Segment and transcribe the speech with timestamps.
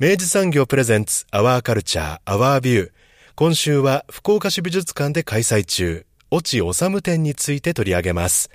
[0.00, 2.90] 明治産業プレゼンツアワーカルチャーアワービュー
[3.34, 6.06] 今週は福岡市美術館で開催中。
[6.32, 8.48] 越智治展について取り上げます。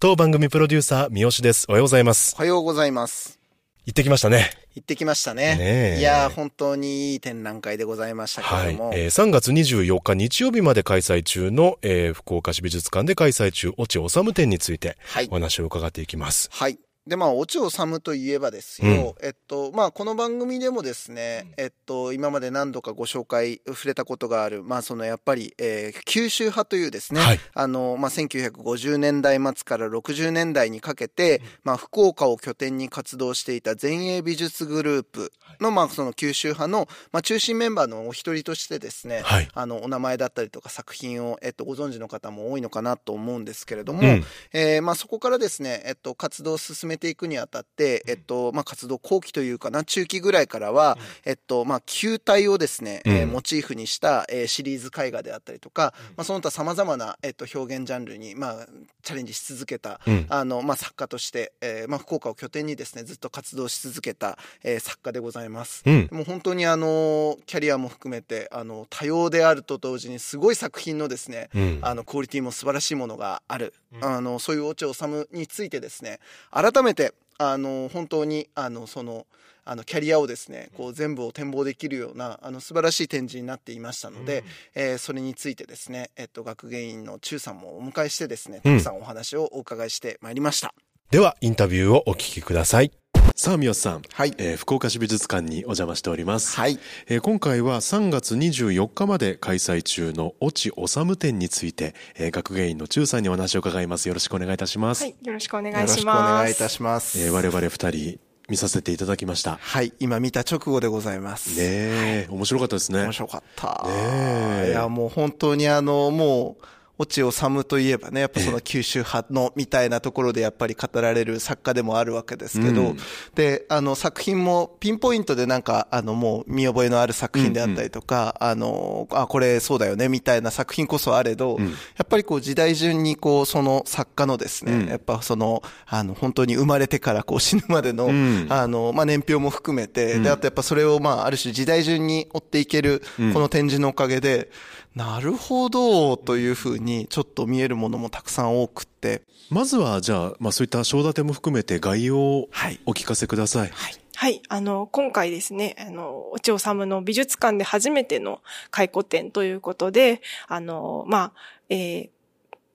[0.00, 1.64] 当番組プロデューサー三好です。
[1.70, 2.34] おはようございます。
[2.36, 3.40] おはようございます。
[3.86, 4.50] 行ってきましたね。
[4.74, 5.56] 行ってきましたね。
[5.56, 8.88] ねいや本当にいい展覧会でございましたけれども。
[8.90, 14.98] はい、えー、3月24日日曜日まで開催中の、えー、福岡市美術館で開催中、越智治展について、
[15.30, 16.50] お話を伺っていきます。
[16.52, 16.78] はい。
[17.06, 58.66] で、まあ、おちおさむといえばですよ、うん、えっと、まあ、この番組でもですね、えっと、今まで何度かご紹介、触れたことがある、まあ、その、やっぱり、えー、九州派というですね、はい、あの、まあ、1950年代末から60年代にかけて、まあ、福岡を拠点に活動していた前衛美術グループの、まあ、その九州派の、まあ、中心メンバーのお一人としてですね、はい、あの、お名前だったりとか作品を、えっと、ご存知の方も多いのかなと思うんですけれども、うん、えー、まあ、そこからですね、えっと、活動を進めめていくにあたって、えっと、まあ、活動後期というかな、中期ぐらいからは、えっと、まあ、球体をですね、えー、モチーフにした、えー、シリーズ絵画であったりとか、まあ、その他様々な、えっと、表現ジャンルに、まあ、
[59.02, 65.82] チャレンジし続けた、あの、まあ、作家として、えー、まあ、福岡を拠点にですね、ずっと活動し続けた、えー、作家でございます。
[65.86, 73.74] うん、もう本当にあの、キャリアも含めて、あの、多様であると同時に、すごい作品のですね、うん、あの、クオリティも素晴らしいものがある。
[73.92, 76.20] うん、あの、そういうお茶治についてですね、
[76.50, 79.26] 改めて、あの本当にあのその
[79.68, 84.44] あのキャリアをですねこう全部を展望できるようなあの素晴らしい展示になっていましたので、
[84.76, 92.92] うん、えー、それについてですね、えっと、学芸員の中さんもお迎えしてですねたくさんお話をお伺いしてまいりました、うん、ではインタビューをお聞きください
[93.38, 94.02] さあ、三好さん。
[94.14, 94.32] はい。
[94.38, 96.56] えー、福岡市美術館にお邪魔しております。
[96.56, 96.78] はい。
[97.06, 104.08] えー、今回は3月24日まで開催中の越智治展について、えー、学芸員の中さんにお話を伺います。
[104.08, 105.04] よろしくお願いいたします。
[105.04, 105.16] はい。
[105.22, 105.86] よろしくお願いします。
[105.86, 107.20] よろしくお願いいたします。
[107.20, 109.58] えー、我々二人、見させていただきました。
[109.60, 111.58] はい、今見た直後でございます。
[111.58, 113.02] ねえ、はい、面白かったですね。
[113.02, 113.84] 面白かった。
[113.86, 116.64] ねいや、もう本当にあの、もう、
[116.98, 122.98] 落尾治といえばね、やっぱその九州派のみたいなところでやっぱり語られる作家でもあるわけですけど、うん、
[123.34, 128.46] で、あの作品もピンポイントでなんか、あのもう見覚えのある作品であったりとか、うん。
[128.46, 138.08] うん、あの、あ、これそうだよねみたいな作品こそあれど、うん、やっぱりこう時代順にこうその作家のですね、うん、やっぱその、あの本当に生まれてからこう死ぬまでの、
[138.48, 143.02] あの、まあ年表も含めて、で、あとやっぱそれをまあある種時代順に追っていける
[143.34, 144.50] この展示のおかげで、
[144.96, 149.20] なるほど、というふうにちょっと見えるものもたくさん多くて。
[149.50, 152.48] まずは、じゃあ、まあそういった章立ても含めて概要を
[152.86, 153.68] お聞かせください。
[153.68, 153.94] はい。
[154.14, 154.42] はい。
[154.48, 158.40] あの、今回ですね、あの、おちおさむの美術館で初めての
[158.70, 161.32] 回顧展ということで、あの、まあ、
[161.68, 162.08] えー、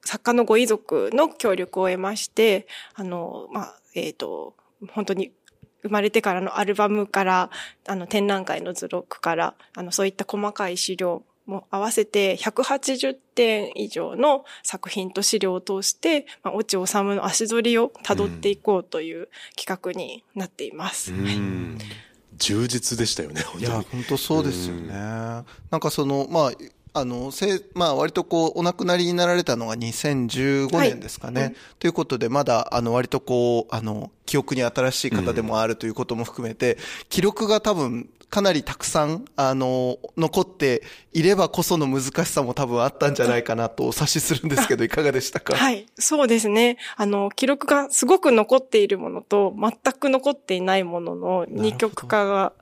[0.06, 4.54] 作家のご遺族の協力を得まして、あの、まあ、えっ、ー、と、
[4.92, 5.32] 本当に
[5.82, 7.50] 生まれてからのアルバムから、
[7.88, 21.14] あの、展覧会の図録から、あの、そういった細かい資料も合わせて180点以上の作品と資料を通して、まあ、落ち治の足取りを辿っていこうという企画になっています。
[22.38, 24.94] 充実でしたよね、いや、本当そうですよね。
[24.94, 25.44] な
[25.78, 26.52] んかその、まあ、
[26.94, 31.42] あの、せまあ、割とこう、お亡くなりになられたのが2015年ですかね。
[31.42, 45.54] はい、ということで、まだ、あの、割とこう、あの、記憶に新しい方でもあるということも含めて、うん、記録が多分、かなりたくさん、あの、残っていればこその難しさも多分あったんじゃないかなとお察しするんですけど、いかがでしたか？
[45.54, 46.78] はい、そうですね。
[46.96, 52.54] あの、記録がすごく残っているものと、全く残っていないものの二極化が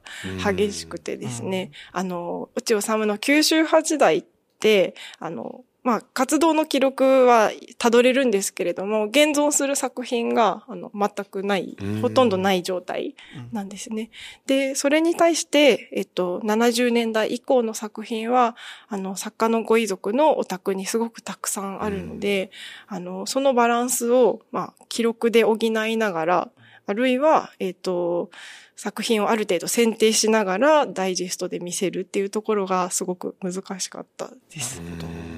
[0.44, 4.26] 激しくてですね、あの、内尾治の九州派時代っ
[4.60, 13.16] て、あの、まあ、活動の記録はたどれるんですけれども、現存する作品が、あの、全くない、ほとんどない状態
[13.54, 14.10] なんですね。
[14.46, 18.58] で、それに対して、えっと、70年代以降の作品は、
[18.90, 22.52] あの、作家のご遺族のお宅にすごくたくさんあるので、
[22.88, 26.50] あの、そのバランスを、まあ、記録で補いながら、
[26.90, 28.32] あるいは、えっ、と、
[28.76, 34.82] 作品をある程度選定しながらダイジェストで見せるっていうところがすごく難しかったです。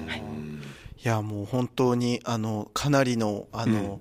[0.06, 0.22] はい、い
[1.02, 4.00] や、もう本当に、あの、かなりの、あの、うん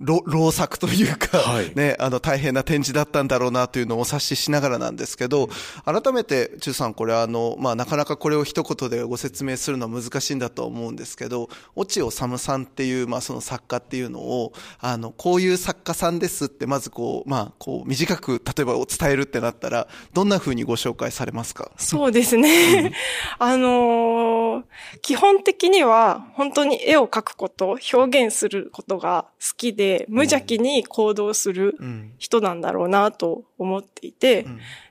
[0.00, 5.48] 老作 というか、はい、ね、あの、大変な展示だったんだろうなというのをお察ししながらなんですけど、
[5.84, 21.70] 改めて、中さん、これあの、まあ、なかなかこれを一言でご説明するのは難しいんだと思うんですけど、落尾治さんっていう、まあ、その作家っていうのを、あの、こういう作家さんですって、まずこう、まあ、こう、短く、例えば伝えるってなったら、どんな風にご紹介されますか？
[21.76, 22.92] そうですね。
[23.38, 24.64] あのー、
[25.02, 31.76] 基本的には、本当に絵を描くこと、表現することが好きで、で、無邪気に行動する
[32.16, 34.46] 人なんだろうなと思っていて、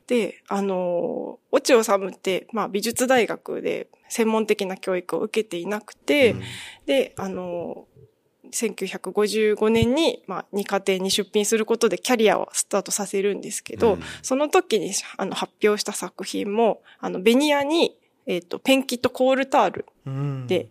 [0.06, 6.36] で、あの、落尾治って、まあ美術大学で専門的な教育を受けていなくて、
[6.86, 7.88] で、あの、
[8.52, 17.98] 1955年に、まあ、二課程に出品することでキャリアをスタートさせるんですけど、うん、その時にあの発表した作品も、あの、ベニヤに、
[18.28, 19.86] えっ、ー、と、ペンキとコールタール
[20.46, 20.70] で、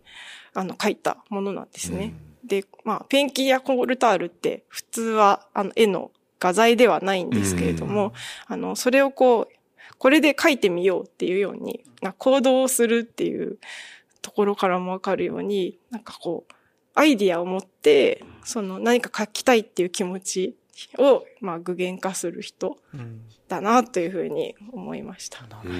[0.55, 2.15] うん、あの、書いたものなんですね。
[2.27, 8.13] うんで、まあ、ペンキやコールタールって普通は、あの、絵の画材ではないんですけれども、
[8.47, 9.55] あの、それをこう、
[9.97, 11.83] これで描いてみようっていうように、
[12.19, 13.59] 行動をするっていう
[14.21, 16.53] ところからもわかるように、なんかこう、
[16.95, 20.55] アイディアを持って、その何か描きたいっていう気持ち
[20.99, 22.77] を、まあ、具現化する人
[23.49, 25.43] だなというふうに思いました。
[25.43, 25.73] なるほど。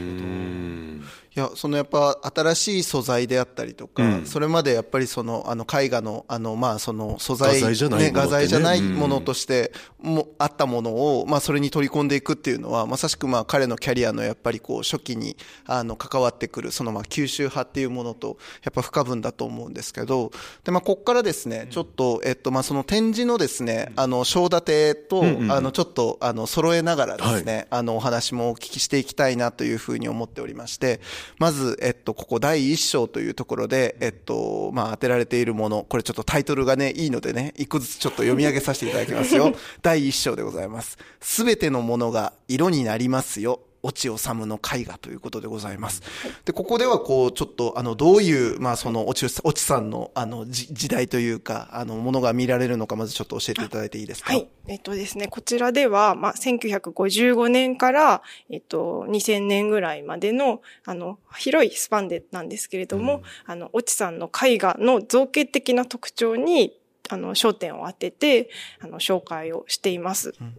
[1.35, 20.31] いや、そのやっぱ新しい素材であったりとか、うん、それまでやっぱりその、あの絵画の、あの、まあその素材、画材じゃないもの、ね、画材じゃないものとしても、あったものを、まあそれに取り込んでいくっていうのは、まさしくまあ彼のキャリアのやっぱりこう初期に、あの、関わってくる、そのまあ吸収派っていうものと、やっぱ不可分だと思うんですけど、
[20.65, 31.01] で、まあこっからですね、ちょっと、えっと、まあその展示のですね、あの、章立てと、あの、ちょっと、あの、揃えながらですね、はい、あの、お話もお聞きしていきたいなというふうに思っておりまして、
[31.39, 39.55] まず、えっと、ここ第一章というところで、えっと、まあ、当てられているもの、これちょっとタイトルがね、いいのでね、一個ずつちょっと読み上げさせていただきますよ。
[39.83, 40.99] 第一章でございます。
[41.21, 43.61] すべてのものが色になりますよ。
[43.83, 46.03] 落尾治の絵画ということでございます。
[46.45, 54.33] で、ここではこう、ちょっと、あの、どういう、まあ、その、落ち、落ちさんの、あの、時代というか、あの、ものが見られるのか、まずちょっと教えていただいていいですか？
[54.33, 54.49] はい。
[54.69, 66.79] えっとですね、こちらでは、まあ、1955年から、えっと、2000年ぐらいまでの、あの、広いスパンでなんですけれども、うん、あの、落ちさんの絵画の造形的な特徴に、
[67.09, 68.49] あの、焦点を当てて、
[68.81, 70.35] あの、紹介をしています。
[70.41, 70.55] うん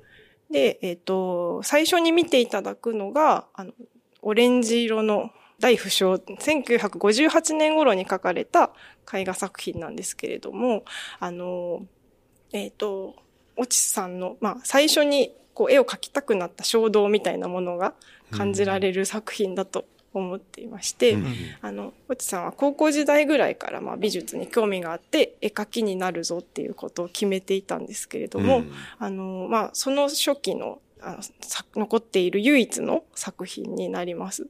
[0.54, 3.74] で、えっ、ー、と、最初に見ていただくのが、あの、
[4.22, 8.72] オレンジ色の大不詳、1958年頃に書かれた
[9.12, 10.86] 絵画作品なんですけれども、
[11.20, 11.82] あの、
[12.54, 13.16] えっ、ー、と、
[13.58, 17.94] おちさんの、まあ、最初にこう絵を描きたくなった衝動みたいなものが
[18.32, 31.22] 感じられる作品だと思っていまして、うん、あの、おちさんは高校時代ぐらいからまあ美術に興味があって、絵描きになるぞっていうことを決めていたんですけれども、うん、あの、まあ、その初期のあの
[31.76, 34.48] 残っている唯一の作品になります。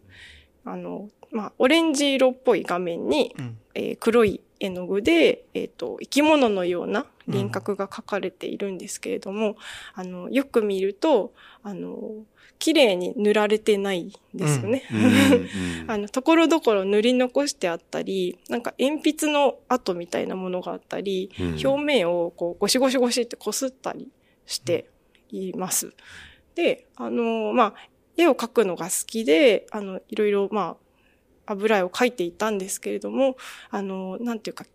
[0.66, 9.56] あの、まあ、オレンジ色っぽい画面に、うん、えー、黒い絵の具で、えっ、ー、と、生き物のような輪郭が描かれているんですけれども、うん、
[9.96, 11.34] あの、よく見ると、
[11.64, 12.00] あの、
[12.60, 14.84] 綺麗に塗られてないんですよね。
[15.88, 24.08] あの、ところどころ塗り残してあったり、なんか鉛筆の跡みたいなものがあったり、うん、表面をこうゴシゴシゴシって擦ったり
[24.46, 24.90] して
[25.30, 25.94] います。
[26.56, 30.78] で、あの、まあ、絵を描くのが好きで、あの、いろいろ、ま
[31.46, 33.36] あ、油絵を描いていたんですけれども、
[33.70, 34.66] あの、なんていうか、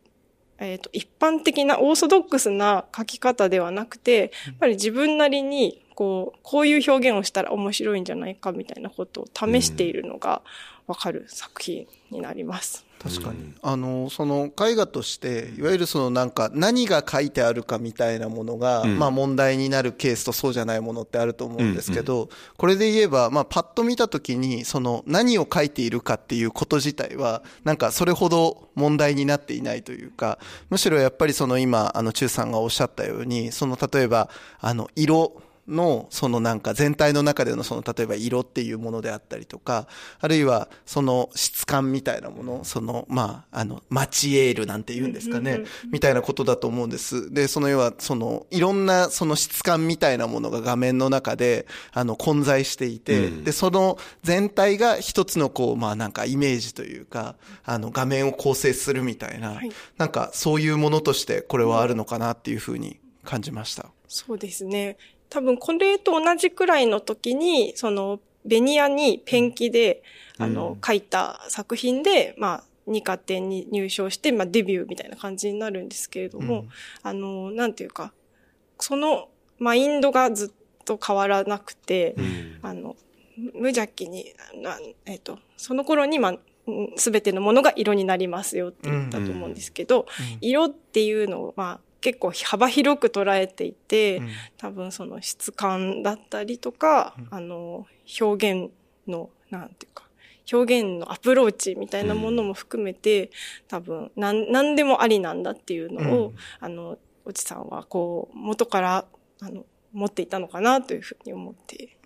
[0.58, 10.42] えっ、ー、と、一般的なオーソドックスな描き方ではなくて、やっぱり自分なりに、こう、こういう表現をしたら面白いんじゃないかみたいなことを試しているのが
[10.86, 12.86] わかる作品になります。
[13.02, 13.52] 確かに。
[13.62, 30.38] あの、その絵画として、いわゆるそのなんか何が書いてあるかみたいなものが、うん、まあ問題になるケースとそうじゃないものってあると思うんですけど、うんうん、これで言えば、まあパッと見たときに、その何を書いているかっていうこと自体は、なんかそれほど問題になっていないというか、
[30.70, 39.87] むしろやっぱりその今、あの中さんがおっしゃったように、その例えば、あの色、の、そのなんか全体の中でのその例えば色っていうものであったりとか、
[40.20, 45.60] あるいはその質感みたいなもの、その、まあ、あの、マチエールなんて言うんですかね、
[45.90, 47.32] みたいなことだと思うんです。
[47.32, 63.90] で、その要は、その、いろんなその質感みたいなものが画面の中で、あの、混在していて、うん、で、その全体が一つのこう、まあなんかイメージというか、あの、画面を構成するみたいな、はい、なんかそういうものとしてこれはあるのかなっていうふうに感じました。
[64.08, 64.96] そうですね。
[65.30, 70.02] 多分これと同じくらいの時に、その、ベニヤにペンキで、
[70.38, 76.68] あの、書いた作品で、まあ、二課展に入賞して、まあ、デビューみたいな感じになるんですけれども、うん、
[77.02, 78.12] あの、なんていうか、
[78.80, 82.97] そのマインドがずっと変わらなくて、うん、あの、
[83.54, 84.32] 無邪気に、
[85.04, 86.38] えっ、ー、と、その頃に、まあ、
[86.97, 90.35] すべてのものが色になりますよって言ったと思うんですけど、うん。
[90.35, 97.86] うん、色っていうのを、まあ、結構幅広く捉えていて、うん、多分その質感だったりとか、うん、あの、
[98.20, 98.70] 表現
[99.06, 100.04] の、なんていうか、
[100.52, 103.30] 表現のアプローチみたいなものも含めて、うん、
[103.68, 109.04] 多分、なん、なんでもありなんだっていうのを、あの、おじさんはこう、元から、
[109.40, 111.96] あの、持っていたのかなというふうに思って。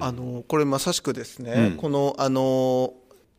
[0.00, 2.94] あのこれまさしくですね、このあの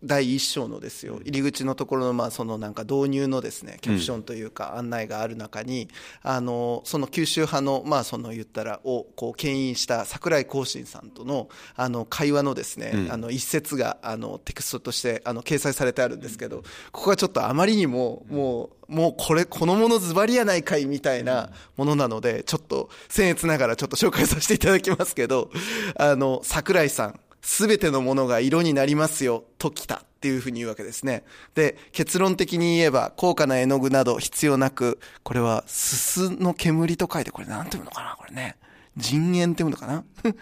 [0.06, 1.20] 第1章のですよ。
[1.24, 5.90] 入り口のところのまあそのなんか導入のですねキャプションというか案内がある中に、
[6.22, 25.50] あのその九州派のまあその言ったらをこう牽引した櫻井光信さんとのあの会話のですね、あの一節があのテクストとしてあの掲載されてあるんですけど、ここがちょっとあまりにももうもうこれこのものズバリやないかいみたいなものなのでちょっと僭越ながらちょっと紹介させていただきますけど
[25.98, 31.24] あの櫻井さんすべてのものが色になりますよ、ときたっていうふうに言うわけですね。
[31.54, 38.58] で、結論的に言えば、高価な絵の具など必要なく、これは、すすの煙と書いて、これなんていうのかなこれね。
[38.98, 40.04] 人煙っていうのかな？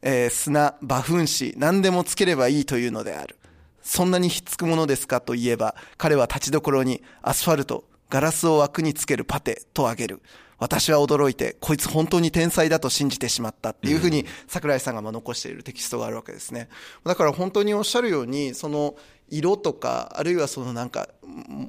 [0.00, 3.36] えー、砂、馬糞紙、何でもつければいいというのである。
[3.82, 10.22] そんなにひっつくものですかと言えば、彼は立ちどころにアスファルト、ガラスを枠につけるパテとあげる。
[10.58, 16.68] 私は驚いて、こいつ本当に天才だと信じてしまったっていうふうに、桜井さんがまあ残しているテキストがあるわけですね。
[17.04, 18.96] だから本当におっしゃるように、その、
[19.30, 21.08] 色とか、あるいはそのなんか、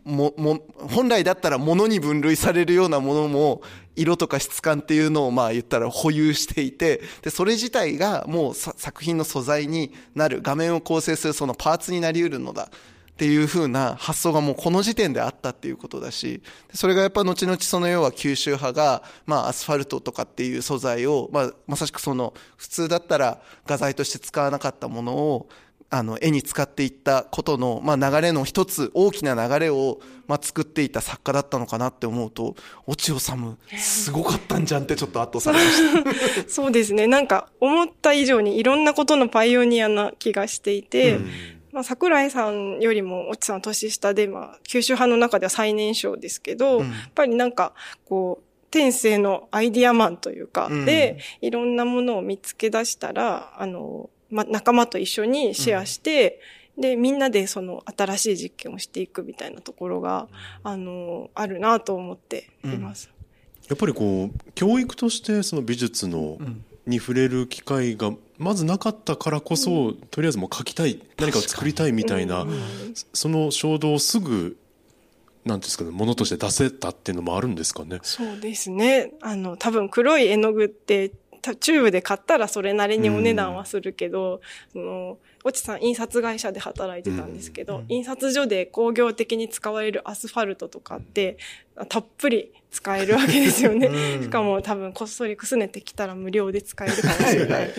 [0.05, 3.61] も、も、本来だったら物に分類されるようなものも、
[3.95, 12.71] 色とか質感っていうのをまあ言ったら保有していて、で、それ自体がもう作品の素材になる、画面を構成するそのパーツになり得るのだ。
[13.19, 16.41] っていう風な発想がもうこの時点であったっていうことだし、
[16.73, 25.49] それがやっぱ後々その要は九州派が、まあアスファルトとかっていう素材を、まあまさしくその普通だったら画材として使わなかったものを、
[25.89, 32.55] あの、絵に使っていったことの、まあ流れの一つ、大きな流れを、まあ作っていた作家だったのかなって思うと、
[32.87, 36.47] 落尾むすごかったんじゃんってちょっと圧倒されました。
[36.49, 37.05] そうですね。
[37.05, 47.73] なんか、思った以上にいろんなことのパイオニアな気がしていて、うんまあ、桜井さんよりも、おちさん年下で、まあ、九州派の中では最年少ですけど、うん、やっぱりなんか、
[48.05, 56.39] こう、天性のアイディアマンというか、うん、で、いろんなものを見つけ出したら、あの、ま、仲間と一緒にシェアして、
[56.77, 60.27] うん、で、みんなでその新しい実験をしていくみたいなところが、
[60.63, 63.09] あの、あるなと思っています。
[63.67, 66.37] やっぱりこう、教育としてその美術の、
[66.89, 72.45] に触れる機会がまずなかったからこそ、とりあえずもう書きたい何かを作りたいみたいな、
[73.13, 74.57] その衝動をすぐ
[75.45, 77.99] なんですかね、ものとして出せたっていうのもあるんですかね。
[78.03, 79.11] そうですね。
[79.21, 84.41] あの、多分黒い絵の具って、チューブで買ったらそれなりにお値段はするけど、
[84.75, 91.37] うん、の越智さん印刷会社で働いてたんですけど、うん、印刷所で工業的に使われるアスファルトとかって、
[91.87, 93.87] たっぷり使えるわけですよね。
[93.87, 97.71] うん、 しかも多分こっそりくすねてきたら無料で使えるかもしれない。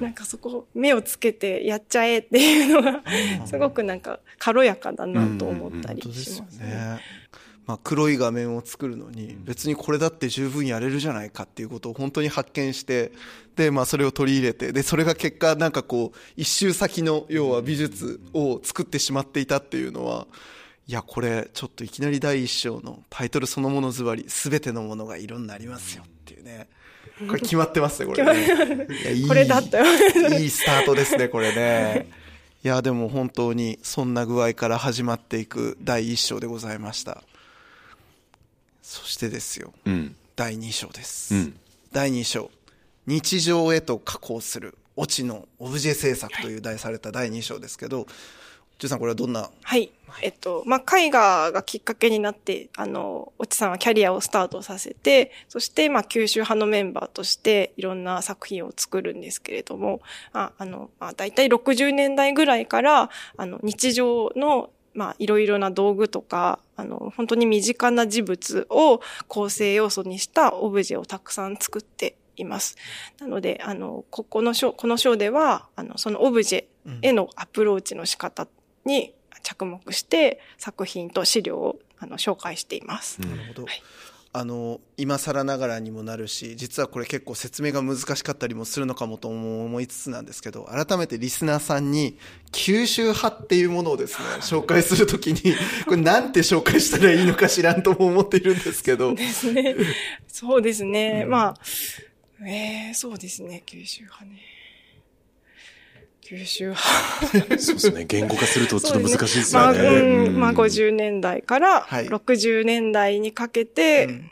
[0.00, 3.02] なんかそこ、目をつけてやっちゃえっていうのが、
[3.46, 7.00] すごくなんか軽やかだなと思ったりしますね。
[7.66, 13.10] まあ、黒い画面を作るのに別にこれだって十分やれるじゃないかっていうことを本当に発見して
[13.56, 20.28] で、まあ、それを取り入れてでそれが結果なんかこう一周先の要は美術を作ってしまっていたっていうのは
[20.86, 26.68] いやこれちょっといきなり第一章のタイトルそのものズバリ全てのものが色になりますよっていうね。
[27.28, 28.86] これ決まってますねこれね。
[29.26, 29.80] これだった
[30.38, 32.08] いいスタートですねこれね。
[32.66, 37.22] いやでも本当にそんな具合から始まっていく第一章でございました
[38.88, 41.58] そしてですよ、うん、第2章です、うん、
[41.90, 42.52] 第2章。
[43.08, 44.78] 日常へと加工する。
[44.94, 48.06] オチのオブジェ制作という題された第2章ですけど
[48.78, 49.50] ジュさん、これはどんな？
[49.62, 49.90] はい。
[50.22, 60.02] えっと、まあ、絵画がきっかけになって、あの、おちさんはキャリアをスタートさせて、そして、まあ、九州派のメンバーとして、いろんな作品を作るんですけれども、
[60.34, 72.76] ああの、まあ、大体60年代ぐらいから、あの、日常のまあ、いろいろな道具とか、あの、本当に身近な事物を構成要素にしたオブジェをたくさん作っています。
[73.20, 78.48] なので、あの、ここの章、この章では、あの、そのオブジェへのアプローチの仕方
[78.84, 83.20] に着目して、作品と資料をあの紹介しています。
[83.20, 83.64] なるほど。
[83.64, 83.82] はい
[84.38, 92.18] あの今更ながらにもなるし実はこれ結構説明が難しかったりもするのかもと思いつつなんですけど改めてリスナーさんに
[92.52, 95.54] 九州派っていうものをですね紹介するときに
[95.86, 99.08] これなんて紹介したらいいのか知らんとも思っているんですけど。
[99.08, 99.76] そうですね。
[100.28, 101.56] そうですね、うん、まあ
[102.46, 103.62] えー、そうですね。
[103.64, 104.55] 九州派ね
[106.26, 106.74] 九州。
[106.74, 107.58] 派。
[107.60, 108.04] そうですね。
[108.04, 109.78] 言語化するとちょっと難しいですよね。
[109.78, 114.30] ねまあ、うん、まあ、50年代から60年代にかけて、はい、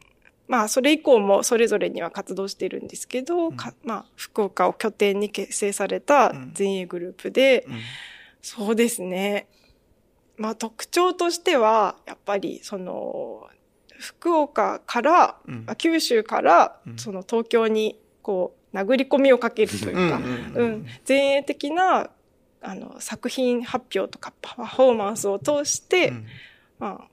[0.49, 7.79] まあ、それ以降もそれぞれには活動してるんですけど、うん、まあ、福岡を拠点に結成された前衛グループで、うん、
[8.43, 9.47] そうですね。
[10.37, 13.47] まあ、特徴としては、やっぱり、その、
[13.97, 15.37] 福岡から、
[15.79, 20.21] 九州から、その東京に、こう、殴り込みをかけるというか、
[20.54, 22.11] うん、前衛的な
[22.61, 26.26] あの作品発表とかパフォーマンスを通して、うん、
[26.78, 27.09] まあ、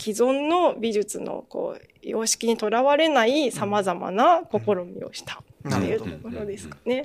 [0.00, 7.02] 既存の美術のこう様式にとらわれないさまざまな試みをしたっていうところですかね。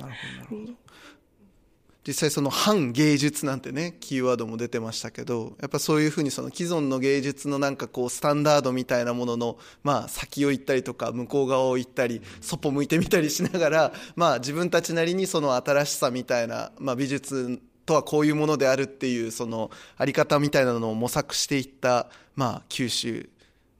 [2.10, 23.28] 実際その反芸術なんてねキーワードも出てましたけどやっぱそういうふうにその既存の芸術のなんかこうスタンダードみたいなもののまあ先を行ったりとか向こう側を行ったりそっぽ向いてみたりしながらまあ自分たちなりにその新しさみたいなまあ美術とはこういうものであるっていうそのあり方みたいなのを模索していったまあ九州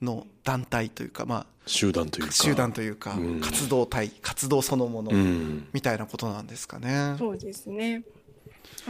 [0.00, 2.32] の団体というかまあ集団というか。
[2.32, 5.12] 集団というか、活動体活動そのもの
[5.72, 7.14] みたいなことなんですかね。
[7.18, 8.02] そうですね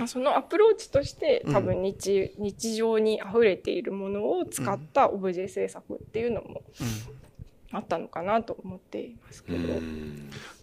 [0.06, 6.62] そのアプローチとして多分日,、日常にあふれているものを使ったオブジェ制作っていうのも
[7.72, 9.58] あったのかなと思っていますけど。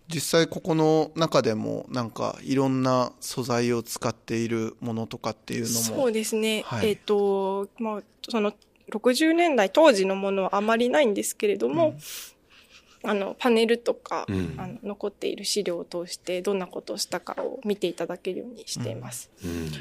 [0.09, 8.53] 実際ここの中でもなんかいろんな素材を使っているものとかっていうのもそうですね、はい、えっ、ー、とまあその
[8.91, 11.95] 60年代当時のものはあまりないんですけれども、
[13.08, 19.32] あのパネルとか、うん、あの残っている資料を通してどんなことをしたかを見ていただけるようにしています。
[19.46, 19.72] うん、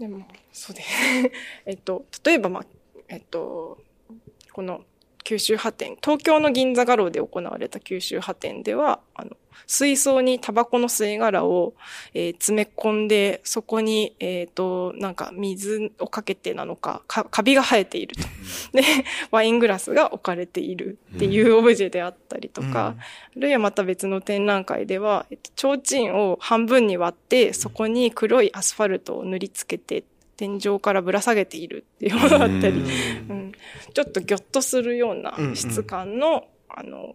[0.00, 0.88] でもそうです
[1.64, 2.66] えっと例えばまあ
[3.08, 3.78] えっと
[4.52, 4.84] この
[5.22, 9.36] 九州派展東京の銀座画廊で行われた九州派展ではあの
[9.66, 11.74] 水槽にタバコの吸い殻を、
[12.14, 18.22] えー、詰め込んで、そこに、えっ、ー、と、なんか水をかけてなのか、か、カビが生えていると。
[18.72, 18.82] で、
[19.30, 22.96] ワイングラスが置かれているっていうオブジェであったりとか、うん、あ
[23.36, 30.04] るいはまた別の展覧会では、えっと、提灯を半分に割って、そこに黒いアスファルトを塗りつけて、
[30.36, 32.82] 天井からぶら下げているっていうものだったり、
[33.28, 33.52] うん、
[33.94, 36.34] ちょっとギョッとするような質感の、うん。
[36.34, 37.14] うん、あの、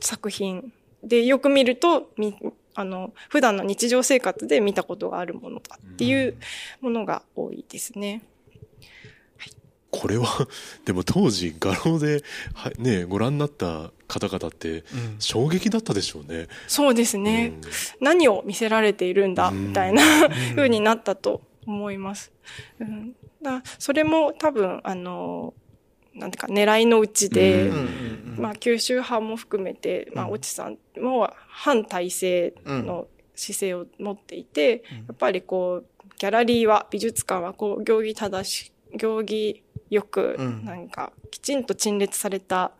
[0.00, 2.36] 作品で、よく見ると、み、
[2.74, 6.36] あの、普段の日常生活で見たことがあるものだっていう
[6.80, 8.22] ものが多いですね。
[9.38, 9.50] はい、
[9.90, 10.26] これは、
[10.84, 12.22] でも当時画廊で、
[12.54, 14.84] はね、ご覧になった方々って
[15.18, 16.40] 衝撃だったでしょうね。
[16.40, 20.02] うん、そうですね、うん、何を見せられているんだ、みたいな
[20.54, 22.32] 風になったと思います。
[22.78, 25.54] うん、だそれも多分、あの、
[26.14, 27.70] なんていうか狙いのうちで、
[28.36, 35.86] まあ九州派も含めて、まあ、越智さんも反体制の姿勢を持っていて、やっぱりこう、
[36.18, 42.72] ギャラリーは、美術館はこう、行儀正し、行儀よく、なんか、きちんと陳列された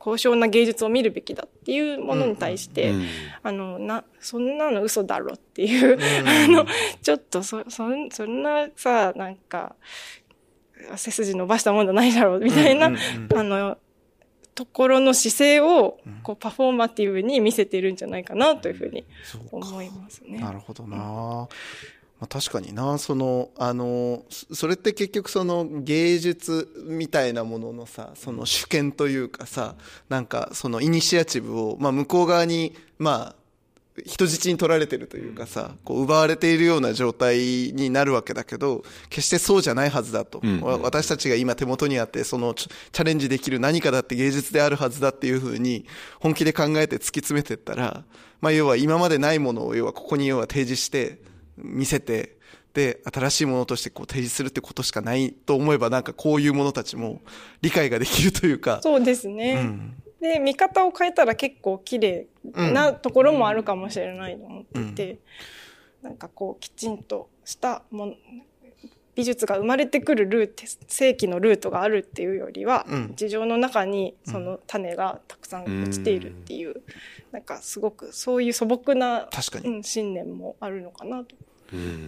[0.00, 3.04] 高尚な芸術を見るべきだっていうものに対して、うん、
[3.42, 6.66] あの、な、そんなの嘘だろっていう、うん、あの、
[7.02, 9.76] ちょっとそ、そん、そんなさ、なんか、
[10.96, 13.78] 背筋伸ばしたもんじゃないだろうみたいな、あの、
[14.54, 19.04] ところの姿勢をこうパフォーマティブに見せてるんじゃないかなというふうに
[19.50, 20.38] 思いますね。
[20.38, 21.48] なるほどな。
[22.20, 29.74] まあ、確かにな、その、あの、それって結局その芸術みたいなもののさ、その主権というかさ、
[30.10, 33.39] なんかそのイニシアチブを、まあ向こう側に、まあ
[34.06, 40.40] 人質に取られてるというかさ、こう奪われているような状態になるわけだけど、決してそうじゃないはずだと。
[40.42, 45.86] うん私たちが今手元にあって、そのチャレンジできる何かだって芸術であるはずだっていうふうに、
[46.18, 48.04] 本気で考えて突き詰めてったら、
[48.40, 51.18] まあ要は今までないものを要はここに要は提示して、
[51.56, 52.36] 見せて、
[52.72, 57.20] で、で新しいものとしてこう提示するってことしかないと思えばなんかこういうものたちも
[57.62, 58.80] 理解ができるというか。
[58.82, 59.54] そうですね。
[59.54, 65.18] うん、で、見方を変えたら結構綺麗なところもあるかもしれないと思ってて、
[66.02, 68.14] うん、なんかこうきちんとしたもの、
[69.14, 76.82] 美術が生まれてくるルート、正規のルートがあるっていうよりは、うん、地上の中にその種がたくさん落ちているっていう、うん、
[77.32, 79.28] なんかすごくそういう素朴な、
[79.64, 81.34] うん、信念もあるのかなと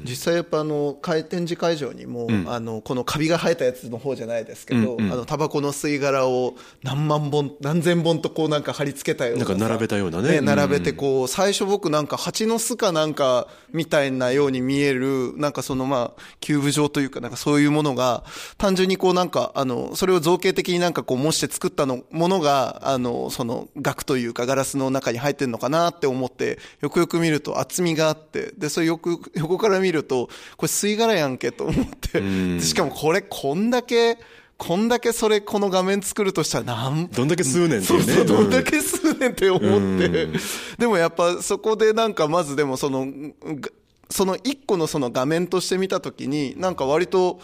[0.04, 18.24] 実際やっぱあの回展示会場にも、うん、あのこのカビが生えたやつの方じゃないですけど、あのタバコの吸い殻を何万本何千本とこうなんか貼り付けたようななんか並べたようなね、ね、並べてこう最初僕なんか蜂の巣かなんかみたいなように見えるなんかそのまあキューブ状というかなんかそういうものが
[18.58, 34.18] 単純にこうなんかあのそれを造形的になんかこう模して作ったのものがあのその額というかガラスの中に入ってるのかなって思ってよくよく見ると厚みがあってでそれよくよくこから見ると、これ吸い殻やんけと思って、しかもこれこんだけ、
[34.58, 38.00] こんだけそれこの画面作るとしたらなんどんだけ吸うねんってね。
[38.02, 40.28] そうそうどんだけ吸うねんって思って。
[40.78, 43.06] でもやっぱそこでなんかまずでもその、
[44.08, 47.40] その一個のその画面として見たときに、なんか割と、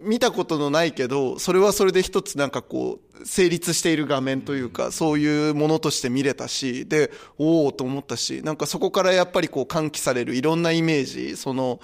[0.00, 11.80] 見たことのないけど、それはそれで一つなんかこう、成立している画面というか、そういうものとして見れたし、で、おおと思ったし、なんかそこからやっぱりこう喚起されるいろんなイメージ、その、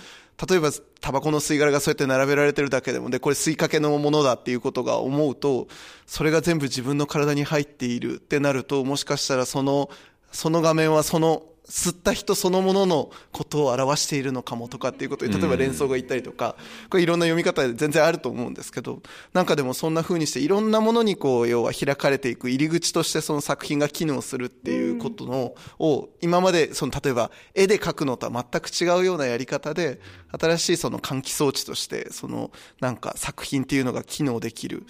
[0.48, 5.68] 例えばタバコの吸い殻がそうやって並べられてるだけでも、で、これ吸いかけのものだっていうことが思うと、
[6.06, 9.90] それが全部自分の体に入っているってなると、もしかしたらその、
[10.32, 16.54] その画面はその吸った人そのもののことを表しているのかもとかっていうことで例えば連想が言ったりとか
[16.90, 19.00] これいろんな読み方で全然あると思うんですけど
[19.32, 29.98] なんかでもそんな風にしていろんなものにこう要は開かれていく入り口としてその作品が機能するっていうことのを今までその例えば絵で描くのとは全く違うようなやり方で
[30.38, 34.85] 新しいその換気装置としてそのなんか作品っていうのが機能できる。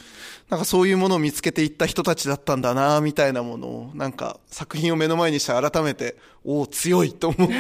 [0.49, 7.55] なんかそういうものを見つけていった人たちだったんだなみたいなものをなんか作品を目の前にして改めておお強いと思って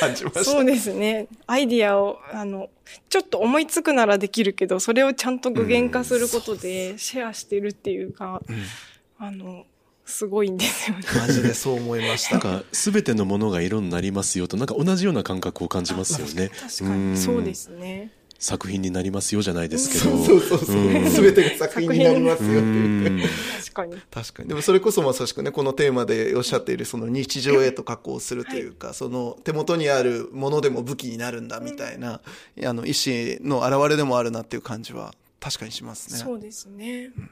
[0.00, 0.44] 感じました。
[0.44, 1.26] そうですね。
[1.46, 2.70] アイディアを、あの、
[3.10, 9.66] ちょっと思いつくならできるけど、それをちゃんと具現化することでシェアしてるっていうか、うん、あの、
[10.06, 11.04] すごいんですよね。
[11.18, 12.38] マジでそう思いました。
[12.38, 16.48] なんか、すべてのものが色になりますよと、なんか同じような感覚を感じますよね。
[16.48, 18.12] 確かに、そうですね。
[18.38, 20.16] 作品になりますよじゃないですけど。
[20.24, 21.10] そうそうそう。
[21.10, 23.28] すべ、てが作品になりますよって言って。
[23.64, 23.96] 確かに。
[24.10, 24.48] 確かに。
[24.48, 32.20] でもそれこそまさしくね、このテーマでおっしゃっているその日常へと加工するというか、はい、その手元にあるものでも武器になるんだみたいな、
[32.56, 35.14] うん、あの意思の表れでもあるなっていう感じは
[35.46, 36.18] 確かにしますね。
[36.18, 37.12] そうですね。
[37.16, 37.30] うん、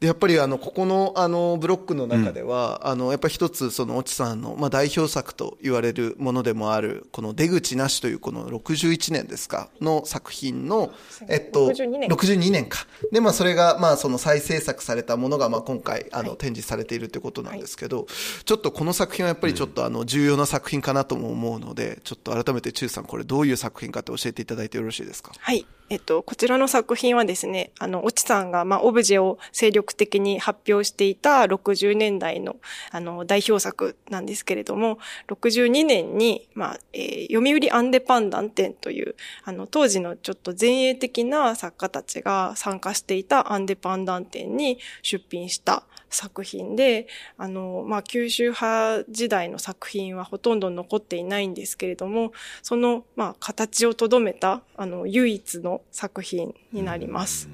[0.00, 10.92] で、やっぱりあの、ここのあの、ブロックの中では、うん、あの、やっぱ一つその、越智さんの、まあ、代表作と言われるものでもある、この出口なしというこの61年ですか、の作品の、
[11.26, 12.86] えっと、62年 ,62 年か。
[13.10, 18.06] で、まあ、それが、まあ、その再制作されたものが、まあ、今回、あの、はい、展示されているということなんですけど、はい、
[18.44, 25.32] ちょっとこの作品はやっぱりちょっとあの、重要な作品かなとも思うので、ちょっと改めて中さん、これどういう作品かって教えていただいてよろしいですか？
[25.38, 25.64] はい。
[25.92, 32.56] えっと、こちらの作品はですね、あの、越智さんが、まあ、オブジェを精力的に発表していた60年代の、
[32.90, 34.96] あの、代表作なんですけれども、
[35.28, 57.48] 62年に、まあ、えー、読売アンデパンダン展という、あの、当時のちょっと前衛的な作家たちが参加していたアンデパンダン展に出品した作品で、あの、まあ、九州派時代の作品はほとんど残っていないんですけれども、その、まあ、形をとどめた、あの、唯一の作品になります。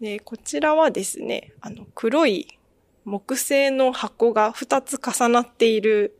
[0.00, 2.58] で、こちらはですね、あの、黒い
[3.04, 6.18] 木製の箱が2つ重なっている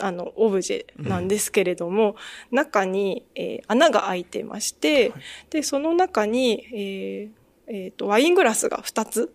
[0.00, 2.16] あの、オブジェなんですけれども、
[2.50, 9.32] うん、中に、えー、穴が開いてまして、はい、で、その中に、えーえーと、ワイングラスが2つ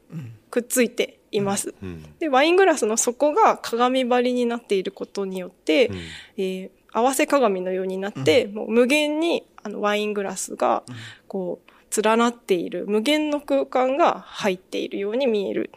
[0.49, 5.97] くっついています、うん、で、ワイングラスの底が鏡張りになっていることによって、うん、
[6.37, 10.83] えー、合わせ鏡のようになって、もう無限にあのワイングラスが、
[11.27, 15.71] こう、連なっている無限の空間が入っているように見える。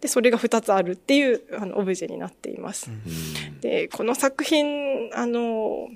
[0.00, 2.90] で、それが2つあるっていうあのオブジェになっています。
[3.60, 5.88] で、この作品、あの、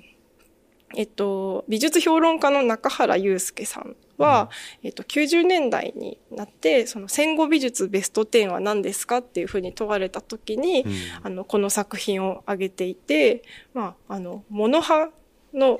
[0.95, 4.49] えっと、美術評論家の中原祐介さんは、
[4.83, 15.11] うん、えっと、90年代になって、その戦後美術ベスト10は何ですかっていうふうに問われた時に、うん、あの、この作品を挙げていて、まあ、あの、モノ派
[15.53, 15.79] の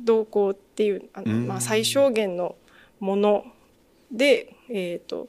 [0.00, 2.56] 動向っていう、あの、まあ、最小限の
[3.00, 3.44] もの
[4.10, 5.28] で、えっ、ー、と、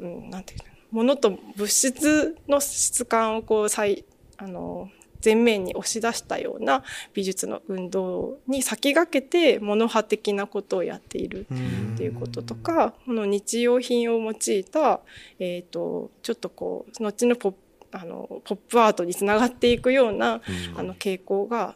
[0.00, 4.04] うん、なんていうの、ものと物質の質感をこう、最、
[4.36, 4.90] あの、
[5.28, 11.46] 前面に押し出したような美術の運動に先駆けてモノ派的なことをやっている
[11.94, 15.00] っていうこととか、この日用品を用いた、
[15.38, 17.58] えっ、ー、と、ちょっとこう、後のポップ
[17.90, 20.40] あのポップアートにつながっていくような、
[20.76, 21.74] あの傾向が、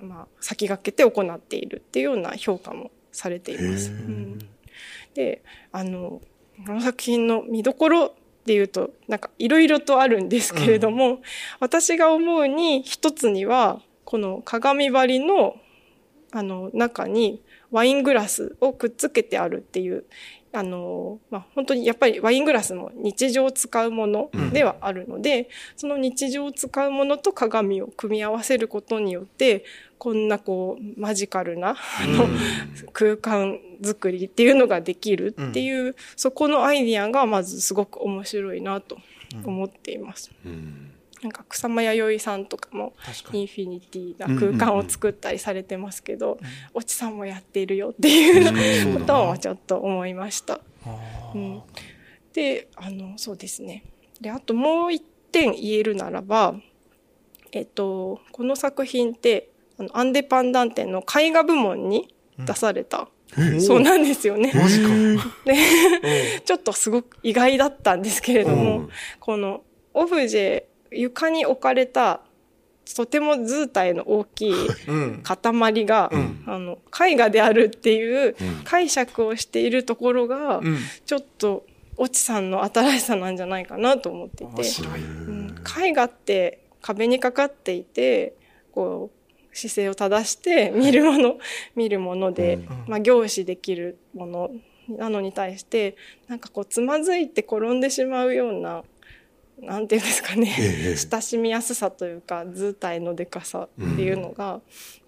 [0.00, 3.90] まあ、先駆けて行っているっていうような評価もされています。
[3.90, 4.38] うん、
[5.14, 6.20] であの
[6.66, 11.18] この作品の見どころっていうと、なんかいろいろとあるんですけれども、うん、
[11.60, 15.56] 私が思うに一つには、この鏡張りの
[16.30, 20.04] あの中にワイングラスをくっつけてあるっていう
[20.52, 29.64] あの、まあ、本当にやっぱりワイングラスも日常使うものではあるので、うん、その日常使うものと鏡を組み合わせることによって、
[29.98, 32.26] こんなこう、マジカルな、あの、
[32.92, 38.98] 空間作りっていうのができるっていう、うん、そこのアイディアがまずすごく面白いなと
[39.44, 40.30] 思っています。
[40.44, 40.90] うん。
[41.22, 42.92] なんか草間彌生さんとかも
[43.32, 46.38] インフィニティな空間を作ったりされてますけど、
[46.76, 50.60] 越智さんもやっているよっていう ことをちょっと思いました。
[51.34, 51.62] うん、
[52.34, 53.84] で、あの、そうですね。
[54.20, 55.02] で、あともう一
[55.32, 56.56] 点言えるならば、
[57.52, 59.48] えっと、この作品って、
[59.78, 64.52] あのアンデパンダン展の絵画部門に出された、うん、そうなんですよね。
[64.54, 64.88] マジか。
[65.44, 68.88] で、ちょっとすごく意外だったんですけれども、
[69.20, 72.20] このオブジェ床に置かれた
[72.96, 74.54] とても図体の大きい
[75.22, 81.64] 塊が、うん、あの絵画であるっていう解釈をしているところが、うん、ちょっと
[81.98, 88.34] 越智さんの新しさなんじゃないかなと思っていて、うん、絵画って壁にかかっていて
[88.72, 89.23] こう
[89.54, 91.38] 姿勢を正して見るもの
[91.74, 94.50] 見るもので、まあ、凝視できるもの
[94.88, 95.96] なのに対して
[96.28, 98.82] なんかこうつまずいて転んでしまうような
[99.60, 104.60] なんていうんですかね、ええ、親しみやすさというか図体のでかさっていうのが、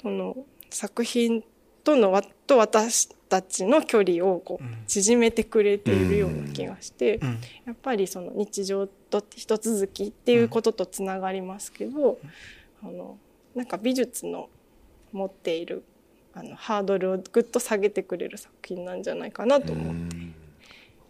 [0.04, 0.36] うん、の
[0.70, 1.42] 作品
[1.82, 7.28] とのと私たちの距離をこう縮めてくれているような気がして、うん、
[7.66, 12.18] やっぱりその日常と一続きっていうこととつながりますけど、
[12.82, 13.18] あの
[13.56, 14.48] なんか美術の
[15.12, 15.82] 持っている
[16.34, 20.16] あのハードルをぐっと下げてくれる作品なんじゃないかなと思って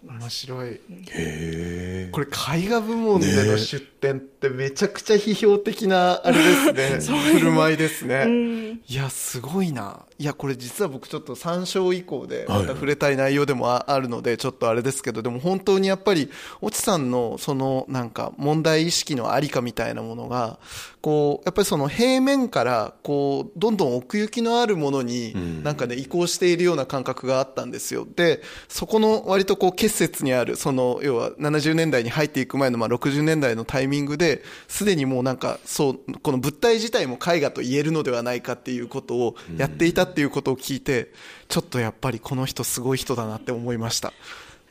[0.07, 0.71] 面白い。
[0.71, 0.81] へ
[1.11, 2.09] え。
[2.13, 6.39] これ絵画部門での出展ってめちゃくちゃ批評的なあれ
[6.73, 7.17] ですね。
[7.33, 8.81] 振る舞いですね、うん。
[8.87, 10.07] いや、すごいな。
[10.19, 16.31] いや、これ実は僕ちょっと参照以降で、また触れたい内容でもあるので、ちょっとあれですけど、でも本当にやっぱり、
[16.63, 20.61] 越智さんのそのなんか問題意識のありかみたいなものが、
[21.07, 28.05] こう、やっぱりその平面から、こう、どんどん奥行きのあるものに、なんかね、移行しているような感覚があったんですよ。
[28.17, 41.13] で、そこの割とこう、結節にある、その、要は70年代に入っていく前の、まあ60年代のタイミングで、すでにもうなんか、そう、この物体自体も絵画と言えるのではないかっていうことをやっていたっていうことを聞いて、
[41.47, 44.13] ちょっとやっぱりこの人すごい人だなって思いました。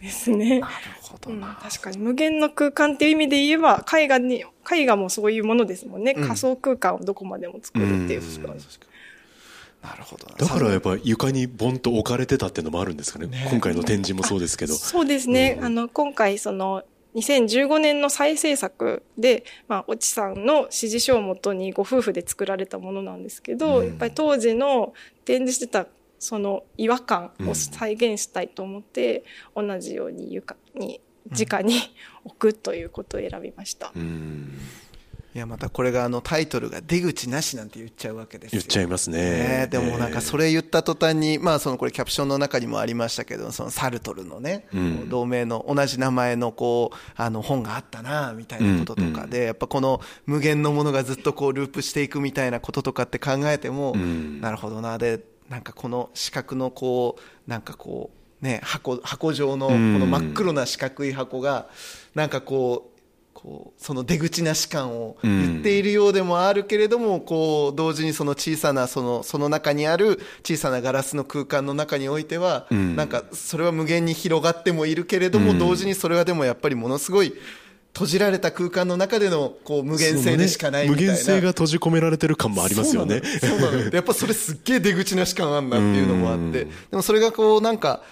[0.02, 0.60] ですね。
[0.60, 6.14] なるほどな、うん、確かに無限の空間っていう意味で言えば、絵画に、絵画もそういうものですもんね。
[6.16, 8.22] うん、仮想空間をどこまでも作るっていう。
[8.22, 13.28] うん、なるほどだからやっぱ床にボンと置かれてたっていうのもあるんですかね。
[13.28, 14.74] ね今回の展示もそうですけど。
[14.74, 15.60] そうですね。
[15.62, 16.84] あの、今回その、
[17.16, 25.88] 2015年の再制作で、まあ、越智さんの指示書をもとにご夫婦で作られたものなんですけど、やっぱり当時の展示してた
[26.20, 29.24] その違和感を再現したいと思って、
[29.56, 31.02] うん、同じように床に
[31.32, 31.80] 直に
[32.24, 33.92] 置くということを選びました。
[35.36, 58.10] いやまたこれがあのタイトルが出口なしなんて言っちゃうわけです言っちゃいますね、ね、でもなんかそれ言った途端にまあそのこれキャプションの中にもありましたけどそのサルトルのね、うん、同名の同じ名前のこうあの本があったなみたいなこととかで、やっぱこの無限のものがずっとこうループしていくみたいなこととかって考えても、なるほどなでなんかこの四角のこうなんかこ
[58.42, 61.68] うね箱箱状のこの真っ黒な四角い箱が
[62.14, 62.96] なんかこう
[63.36, 77.34] こうその出口なし感を言っているようでもあるけれども、こう同時にその小さなそのその中にある小さなガラスの空間の中においては、なんかそれは無限に広がってもいるけれども、同時にそれはでもやっぱりものすごい
[77.96, 83.22] 閉じられた空間の中でのこう無限性でしかないみたいな、ね、無限性が閉じ込められてる感もありますよね。
[83.24, 88.04] そうなのやっぱそれすっげえ出口なし感あんなっていうのもあって、 でもそれがこうなんか、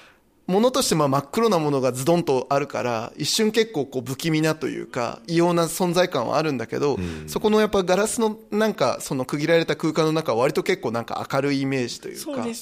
[0.45, 12.43] ものとしてまあ真っ黒なものがズドンとあるから、一瞬結構こう不気味なというか、異様な存在感はあるんだけど、うん、そこのやっぱガラスのなんかその区切られた空間の中は割と結構なんか明るいイメージというか。
[12.43, 12.53] ね。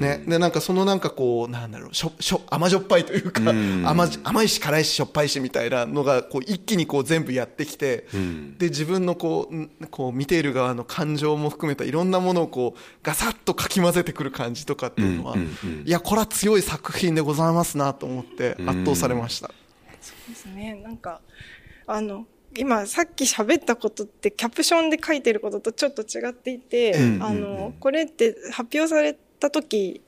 [0.00, 0.24] ね。
[0.26, 15.36] で、なんかそのなんかこう、なんだろう、しょ、しょ、甘じょっぱいというか、うん、甘甘いし辛いししょっぱいしみたいなのがこう一気にこう全部やってきて、うん、で、自分のこう、こう見ている側の感情も含めたいろんなものをこうガサッとかき混ぜてくる感じとかっていうのは、
[15.84, 19.50] いや、これは強い作品でございますなと思って圧倒されました。
[20.00, 20.80] そうですね。
[20.82, 21.20] なんか、
[21.86, 30.02] あの、今さっき喋ったことってキャプションで書いてることとちょっと違っていて、あの、これって発表された時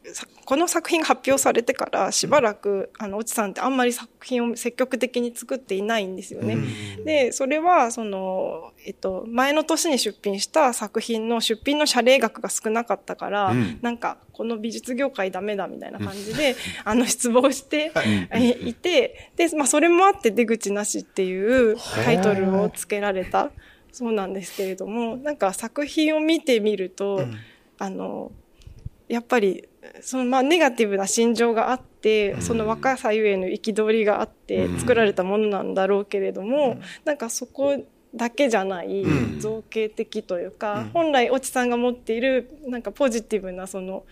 [0.45, 6.59] この作品が発表されてからしばらく、あの、越智さんってあんまり作品を積極的に作っていないんですよね。
[7.05, 17.93] で、それは、その、えっと、前の年に出品した作品の出品の謝礼額が少なかったから、うん、なんか、この美術業界ダメだみたいな感じで、 あの、失望して
[18.67, 18.75] い。
[18.75, 23.51] て、で、まあ、それもあって出口なしっていうタイトルを付けられた。
[23.93, 27.37] そうなんですけれども、なんか作品を見てみると、うん、
[27.79, 28.33] あの、
[29.13, 29.69] やっぱり
[30.01, 37.77] そのまあネガティブな心情があって、その若さゆえの憤りがあって作られたものなんだろうけれども、なんかそこ
[38.15, 39.05] だけじゃない
[39.39, 44.05] 造形的というか、本来越智さんが持っているなんかポジティブなその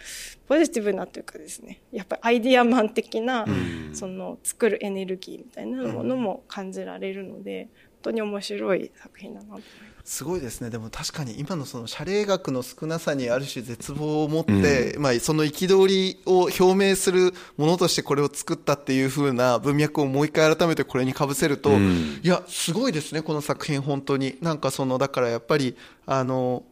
[0.47, 3.47] ポジティブなというかですねやっぱりアイディアマン的な
[3.95, 9.91] その作るエネルギーみたいなものも感じられるので本当に面白い作品だなと思います。
[10.05, 10.71] すごいですね。
[10.71, 24.37] でも確かに今のその謝礼額の少なさにある種絶望を持って、うん、まあ、その憤りを表明するものとしてこれを作ったっていうふうな文脈をもう一回改めてこれにかぶせると、うん、いやすごいですねこの作品本当に。
[24.41, 26.65] なんかそのだからやっぱりあの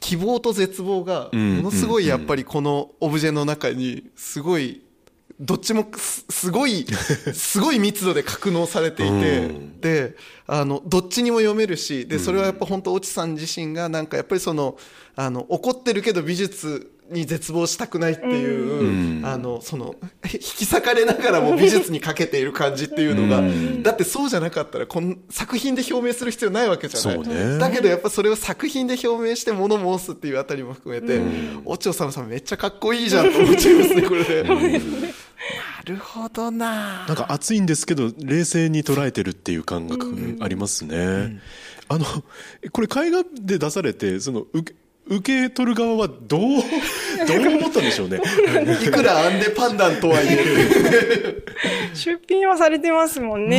[0.00, 4.82] 希望と絶望がものすごいやっぱりこのオブジェの中にすごい
[5.38, 6.86] どっちもすごい、
[7.34, 14.78] すごい密度で格納されていて、で、あの、どっちにも読めるし、で、それはやっぱ本当、越智さん自身がなんかやっぱりその、
[15.14, 19.94] あの、怒ってるけど美術に絶望したくないっていう、あの、その、
[20.24, 23.42] 引き裂かれながらも美術にかけている感じっていうのが、
[23.82, 27.18] だってそうじゃなかったら、この作品で表明する必要ないわけじゃない。
[27.20, 31.20] ね、だけどやっぱそれを作品で表明して物申すっていうあたりも含めて、
[31.64, 35.15] おちおさむさんめっちゃかっこいいじゃんと思っちゃいますね、これで。
[35.86, 37.06] なるほどな。
[37.06, 40.96] なんか熱いんですけど、冷静に捉えてるっていう感覚ありますね。
[40.96, 41.40] うん、
[41.88, 42.04] あの、
[42.72, 44.76] これ絵画で出されて、その、受け、
[45.08, 46.40] 受け取る側はどう、
[47.28, 48.18] どう思ったんでしょうね。
[48.84, 51.36] いくらアンデパンダンとはいえ。
[51.94, 53.58] 出品はされてますもんね。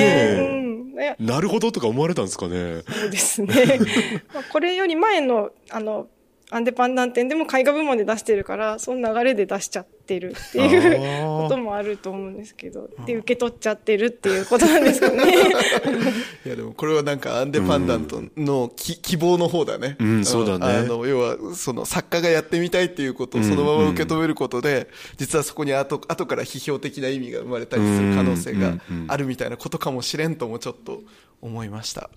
[0.97, 2.81] ねうん、なるほどとか思われたんですかね。
[2.89, 3.79] そうですね。
[4.51, 6.09] これより前の、あの、
[6.49, 10.97] アンデパンダン展でも絵画部門で出してるから、その流れで出しちゃってるっていう
[11.43, 15.25] こともあると思うんですけど、で、受け取っちゃってるっていうことなんですかね。
[16.45, 19.97] いや、でもこれはなんかアンデパンダントのき、うん、希望の方だね。
[19.99, 20.65] うん、そうだね。
[20.65, 31.01] あの、要は、その作家がやってみたいっていうことをそのまま受け止めることで、うんうん、実はそこに後、後から批評的な意味が生まれたりする可能性があるみたいなことかもしれんともちょっと
[31.41, 32.09] 思いました。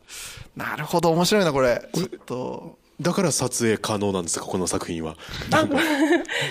[0.56, 1.82] なるほど、面白いな、これ。
[1.94, 2.79] ちょっと。
[3.00, 5.16] だから撮影可能なんですか、この作品は。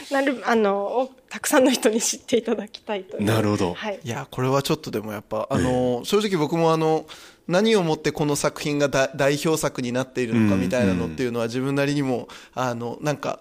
[0.10, 3.74] なる、 あの、たくさんの人に知っていただきたいとなるほど。
[3.76, 4.00] はい。
[4.04, 7.06] いや、これはちょっとでもやっぱ、あの、正直僕もあの、
[7.48, 13.40] 何をもってこの作品が代表作になっているのかみたいなのっていうのは自分なりにも、あの、なんか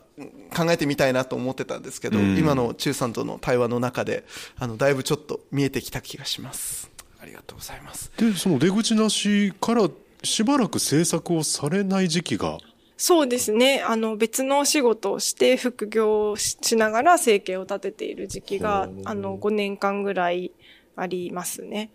[0.55, 4.25] 考えてみたいなと思ってたんですけど、今の中さんとの対話の中で、
[4.59, 6.91] あの、だいぶちょっと見えてきた気がします。
[7.21, 8.11] ありがとうございます。
[8.17, 9.89] で、その出口なしから
[10.23, 12.59] しばらく制作をされない時期が
[13.01, 13.81] そうですね。
[13.87, 20.51] あの、別のお仕事をして副業しながら生計を立てている時期が、あの、5年間ぐらい
[20.97, 21.93] ありますね。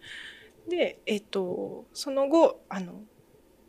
[0.69, 3.01] で、えっと、その後、あの、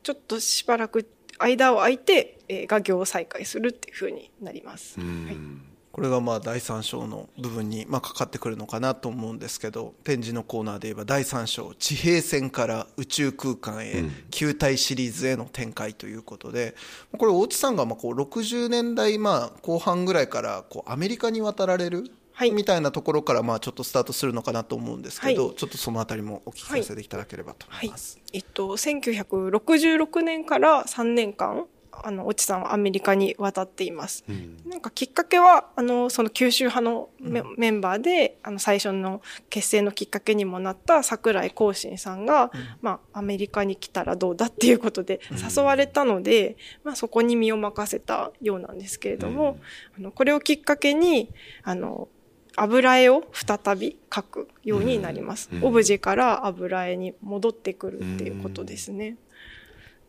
[0.04, 5.00] ちょっとしばらく間を空いて、えー、画業を再開するっていうふうになります。
[5.00, 5.63] はい
[5.94, 14.02] これがまあ第3章の部分にまあかかってくるのかなと思うんですけど展示のコーナーで言えば第3章地平線から宇宙空間へ
[14.32, 16.74] 球体シリーズへの展開ということで
[17.16, 28.16] これ大地さんがまあこう60年代まあ後半ぐらいからこうアメリカに渡られるはい、みたいなところからまあちょっとスタートするのかなと思うんですけど、はい、ちょっとそのあたりもお聞きさせていただければと思います。
[28.16, 31.66] はい、えっと、1966年から3年間、
[32.02, 34.24] あの、越智さんはアメリカに渡っています。
[34.28, 49.58] うん、なんかきっかけは、あの、その九州派のメうん、メンバーで、あの、最初の結成のきっかけにもなった桜井光信さんが、うん、まあ、アメリカに来たらどうだっていうことで誘われたので、まあ、そこに身を任せたようなんですけれども、
[49.96, 51.30] あの、これをきっかけに、
[51.62, 52.08] あの、
[52.56, 55.50] 油絵を再び描くようになります。
[55.62, 59.16] オブジェから油絵に戻ってくるっていうことですね。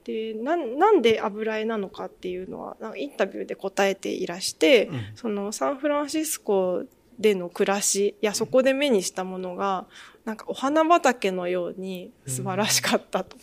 [0.05, 6.83] でななんで油絵なのかっていうのはインタビューで答えていらして、うん、そのサンフランシスコ
[7.17, 9.87] での暮らしやそこで目にしたものが
[10.23, 13.35] なんかお花畑のように素晴らしかったと。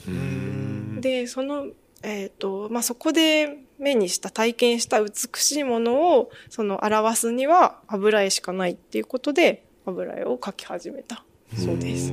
[1.00, 1.66] でその
[2.04, 11.24] えっ、ー、とまあ、そこで目にした体験した美しいものをその表すには油絵しかないっていうことで油絵を描き始めた。
[11.56, 12.12] そうです。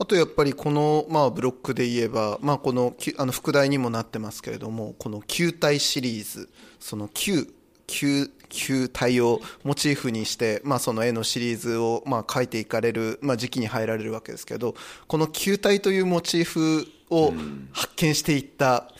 [0.00, 7.52] あとやっぱりこの、まあ、ブロックで言えば、まあ、このあの副題にもなってますけれどもこの球体シリーズその球
[7.86, 14.74] 球球体をモチーフにして、まあ、その絵のシリーズを、まあ、描いていかれる、まあ、時期に入られるわけですけど
[15.06, 17.32] この球体というモチーフを
[17.72, 18.90] 発見していった、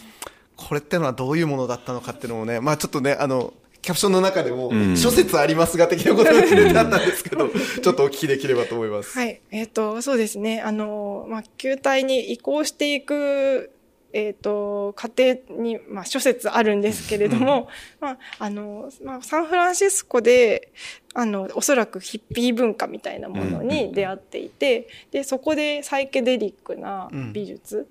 [0.57, 3.53] これってのはどういうものだったのかっていうのもね、まあ、ちょっとねあの
[3.89, 7.49] キャプションの中でも、諸説ありますが的なことが触れてあったんですけど、
[7.83, 9.19] ちょっとお聞きできればと思います。
[9.19, 9.41] はい。
[9.51, 10.61] えっ、ー、と、そうですね。
[10.61, 13.71] あの、まあ、球体に移行していく、
[14.13, 20.71] えっ、ー、と、過程に、まあ、諸説あるんですけれども、 まあ、あの、まあ、サンフランシスコで、
[21.15, 27.89] あの、おそらくヒッピー文化みたいなものに出会っていて、で、そこでサイケデリックな美術、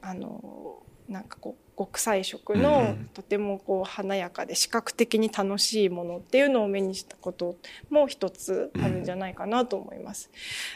[0.00, 7.54] あの、なんかこう、極彩色のとてもこう華やかで視覚的に楽しいものっていうのを目にしたこと
[7.88, 10.28] も一つあるんじゃないかなと思います。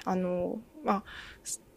[0.05, 1.03] あのまあ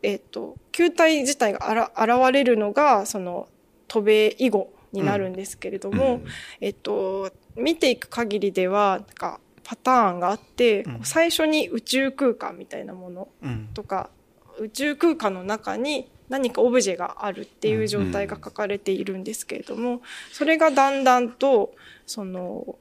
[0.04, 3.48] えっ、ー、と球体自体があら現れるのがその
[3.88, 6.26] 渡米以後になるんですけれども、うん、
[6.62, 13.28] えっ、と見ていく限りではなんかパターンがあって、うん、最初に宇宙空間みたいなもの
[13.74, 14.12] とか、
[14.60, 20.02] うん、宇宙空間の中に何かオブジェがあるっていう状態が書かれているんですけれども、
[20.32, 21.74] それがだんだんと
[22.06, 22.78] その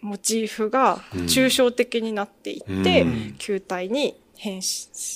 [0.00, 3.06] モチーフが抽象的になっていって、
[3.38, 4.60] 球体に変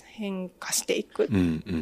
[0.06, 1.28] 変化していく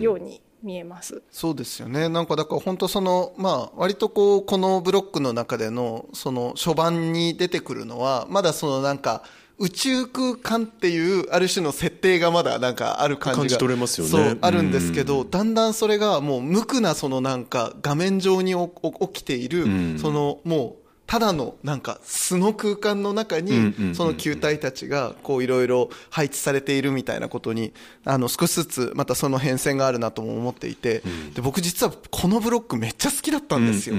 [0.01, 1.23] ように見えます。
[1.31, 2.09] そうですよね。
[2.09, 9.25] なんかだから本当その、まあ割とこう、このブロックの中での、その初版に出てくるのは、まだそのなんか、
[9.63, 14.11] 宇宙空間っていうある種の設定がまだなんかある感じが感じ取れますよね。
[14.11, 27.73] そうあるんですけど、だんだんそれがもう無垢なそのなんか画面上に起きている、そのもうただのなんか素の空間の中にその球体たちがこういろいろ配置されているみたいなことに
[28.05, 31.03] あの少しずつまたその変遷があるなとも思っていて
[31.35, 33.97] で僕実はこのブロックめっちゃ好きだったんですよ。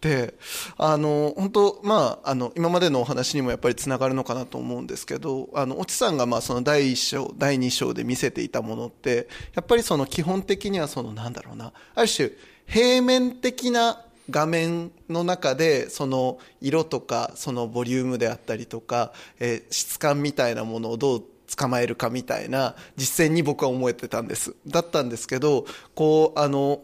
[0.00, 0.34] で
[0.76, 12.30] あの本当まああの今までのお話にもやっぱりつながるのかなと思うんですけどあの越智さんがまあその第1章第2章で見せていたものってやっぱりその基本的にはそのなんだろうなある種
[12.66, 21.24] 平面的な画面の中でその色とかそのボリュームであったりとか、えー、質感みたいなものをどう
[21.56, 24.54] 捕まえるかみたいな実践に僕は思えてたんです。
[24.66, 26.80] だったんですけど、こう、あの、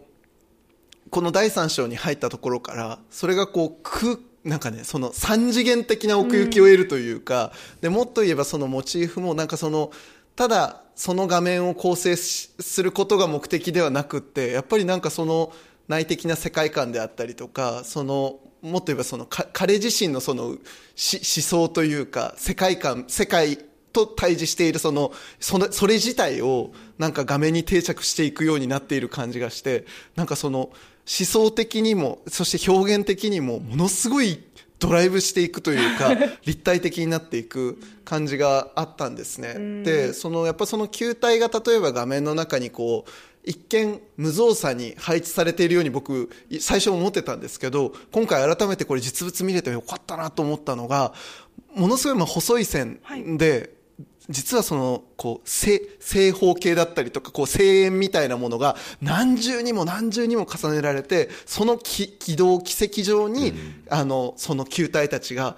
[1.14, 9.92] この第3章に入ったところから、それがこう、く、なんかね、その三次元的な奥行きを得るというか、うん、で、もっと言えばそのモチーフもなんかその、
[10.34, 15.52] ただその画面を構成することが目的ではなくって、やっぱりなんかその、
[15.86, 20.58] 内的な世界観であったりとかそのもっと言えばその彼自身のその思
[20.96, 23.58] 想というか世界観世界
[23.92, 29.84] と対峙しているそのそのそれ自体をなんか画面に定着していくようになっている感じがして
[30.16, 30.70] なんかその
[31.06, 34.42] 思想的にもそして表現的にもものすごい
[34.78, 39.82] ドライブしていくというか 立体的になっていく感じがあったんですね。
[39.84, 43.10] でそのやっぱその球体が例えば画面の中にこう
[43.44, 46.30] 一見無造作に配置されているように僕
[46.60, 51.12] 最初思ってたんですけど今回改めてこれ実物見れてよかったなと思ったのが
[51.74, 53.70] ものすごいまあ細い線で、はい、
[54.28, 65.56] 実はそのこう正正方形だったりとかこう声援みたいなものが何重にも何重にも重ねられてその軌道軌跡上に、うん、あのその球体たちが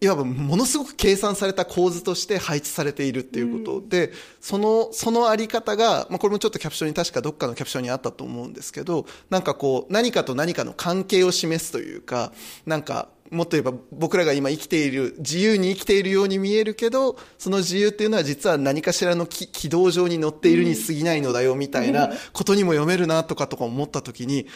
[0.00, 12.32] いわばものすごく計算された構図として配置されているっていうことで、うん、その、そのあり方が、まあ、これもちょっとキャプションに確かどっかのキャプションにあったと思うんですけど、なんかこう、何かと何かの関係を示すというか、
[12.66, 24.46] なんか、もっと言えば僕らが今生きている、自由に生きているように見えるけど、その自由っていうのは実は何かしらの軌道上に乗っているに過ぎないのだよみたいなことにも読めるなとかとか思った時に、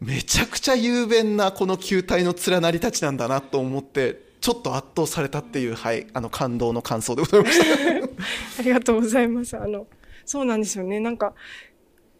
[0.00, 7.64] めちゃくちゃ雄弁なこの球体の連なりたちなんだなと思って、ちょっと圧倒されたっていう、はい、あの感動の感想でございました。
[8.60, 9.56] ありがとうございます。
[9.56, 9.86] あの、
[10.26, 11.00] そうなんですよね。
[11.00, 11.32] なんか、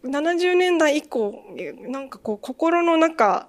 [0.03, 1.43] 70年代以降、
[1.87, 3.47] なんかこう、心の中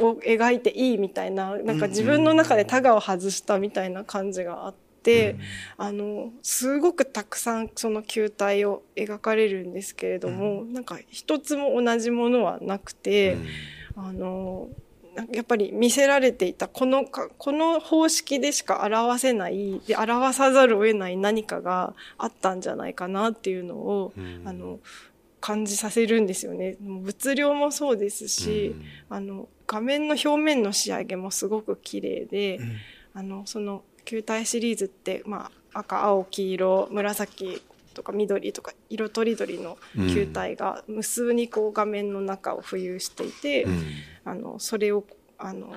[0.00, 5.32] を描いていいみたいな、なんか自分の中でタガを外したみたいな感じがあって、て、
[5.78, 13.38] うん、あの、すごくたくさんその球体を描かれるんですけれども、うん、なんか一つも同じものはなくて、
[13.96, 14.68] うん、あの、
[15.32, 24.12] やっぱり見せられていたこのか、この方式でしか表せない、で表さざるを得ない何かがあったんじゃないかなっていうのを、
[24.44, 24.78] あの、
[25.40, 26.76] 感じさせるんですよね。
[26.80, 28.74] 物量もそうですし、
[29.08, 32.60] あの、画面の表面の仕上げもすごく綺麗で、
[33.14, 37.62] あの、その球体シリーズって、まあ、赤、青、黄色、紫
[37.94, 39.76] とか緑とか色とりどりの
[40.12, 43.82] 球体が無数にこう画面の中を浮遊していて、うん、
[44.24, 45.04] あのそれを
[45.38, 45.72] あの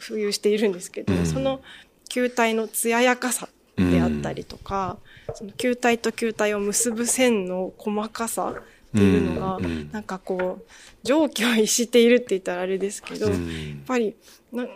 [0.00, 1.60] 浮遊しているんですけど、うん、その
[2.08, 4.98] 球体の艶やかさであったりとか、
[5.28, 8.54] うん、その球体と球体を結ぶ線の細かさ
[8.94, 9.58] っていうのが、
[9.92, 10.64] なんかこう
[11.02, 13.38] 常軌を逸しているって言ったらあれですけど、やっ
[13.86, 14.14] ぱり
[14.52, 14.66] な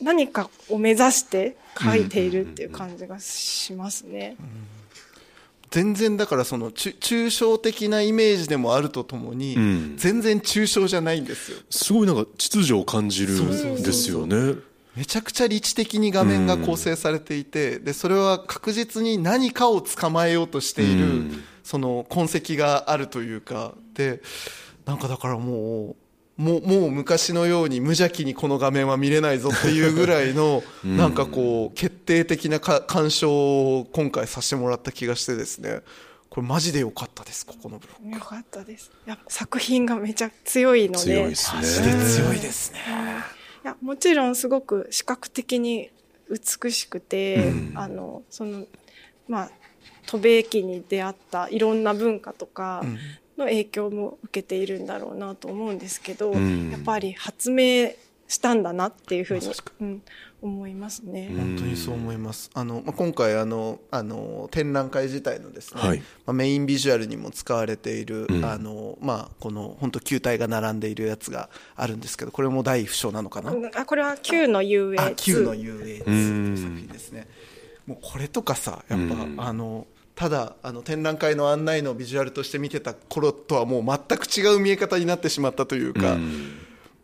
[0.00, 4.36] 何かを目指して描いているっていう感じがしますね。
[5.70, 11.58] 全然だからその抽象的なイメージでもあるとともに、うん、全然抽象じゃないんですよ。
[11.68, 14.54] すごいなんか秩序を感じるんですよね。
[14.96, 24.22] めちゃくちゃ理知的に画面が構成されていて、うん、でそれは確実に何かを捕まえようとしている、うん、その痕跡があるというかで
[24.86, 25.96] なんかだからも
[26.38, 33.30] うもうもう昔のように無邪気にこの画面は見れないぞっていうぐらいのなんかこう決定的な鑑賞
[33.80, 35.82] を今回させてもらった気がしてですね。
[36.30, 38.18] これマジで良かったですここのブロック。
[38.18, 38.90] 良かったです。
[39.04, 40.98] やっぱ作品がめちゃ強いので。
[41.00, 41.62] 強いですね。
[41.64, 42.78] 強いですね、
[43.64, 45.90] いやもちろんすごく視覚的に
[46.30, 48.64] 美しくて、うん、あのその
[49.28, 49.50] まあ
[50.08, 52.98] 渡米期に出会ったいろんな文化とか、うん。
[53.38, 57.92] の影響も受けているんだろうなと思うんですけど、うん、やっぱり発明
[58.26, 59.46] したんだなっていうふうに、
[59.80, 60.02] うん、
[60.42, 61.30] 思いますね。
[61.36, 62.50] 本当にそう思います。
[62.52, 73.52] あの、まあ、今回あの、あの、展覧会自体のですね、はい、まあ、メインビジュアルにも使われている、うん、あの、まあ、この、本当球体が並んでいるやつがあるんですけど、これも第不章なのかな？
[73.76, 75.14] あ、これは9の遊泳2。
[75.14, 77.28] 9の遊泳2という作品ですね。
[77.86, 79.00] もうこれとかさ、やっ
[79.36, 79.86] ぱ、あの、
[80.18, 86.58] ただあの展覧会の案内のビジュアルとして見てた頃とはもう全く違う見え方になってしまったというか、うん、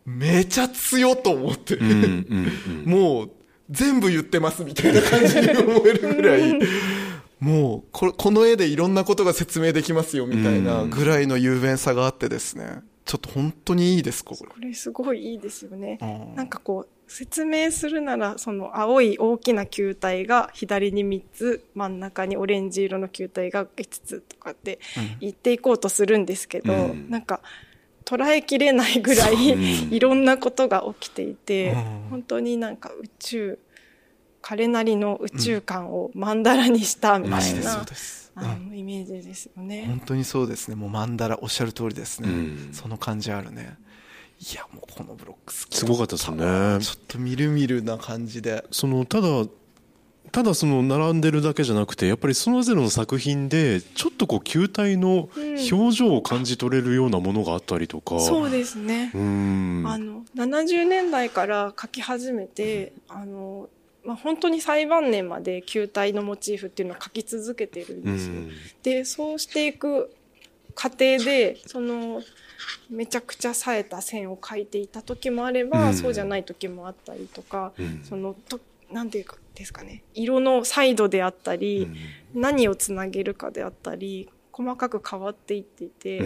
[0.05, 2.53] めちゃ強と思って、うんうん
[2.87, 3.31] うん、もう
[3.71, 6.59] 全部言ってますみたいな感じに思えるぐらい
[7.39, 12.81] もうここの絵でいろんなことが説明できますよみたいなぐらいの雄弁さがあってですね。
[13.05, 14.47] ちょっと本当にいいですこれ。
[14.49, 15.99] これすごいいいですよね。
[16.35, 24.79] なんかこう説明するなら、その青い大きな球体が左に3つ、真ん中にオレンジ色の球体が5つとかって
[25.21, 27.41] 言っていこうとするんですけど、うん、なんか、
[28.05, 33.59] 捉えきれないぐらい、いろんなことが起きていて、うん、本当になんか宇宙、
[34.43, 37.77] 彼なりの宇宙観を曼荼羅にしたみたいな、
[38.37, 39.87] うん、あのイメージですよね。
[39.87, 40.75] 本当にそうですね。
[40.75, 42.29] もう曼荼羅おっしゃる通りですね。
[42.73, 43.79] その感じあるね。
[44.53, 46.79] いやもうこのブロックすごかったですね。
[46.81, 48.65] ちょっとみるみるな感じで。
[48.71, 49.29] そのただ
[50.33, 55.29] ただその並んでるだけじゃなくてやっぱりそれぞれの作品でちょっとこう球体の
[55.71, 59.13] 表情を感じ取れるようなものがあったりとか、うん、そうですね。
[59.15, 63.69] あの70年代から描き始めて、あの
[64.05, 68.51] まあ、本当に最晩年まで球体のモチーフっていうのを描き続けてるんですよ、うん、
[68.83, 70.15] でそうしていく
[70.75, 72.21] 過程でその
[72.91, 78.61] めちゃくちゃ冴えた線を描いていた時もあれば、うん、そうじゃない時もあったりとか、うん、そのと
[78.93, 81.89] なんていうかですかね色のサイドであったり、
[82.35, 86.23] うん、何をつなげるかであったり細かく変わっていっていて、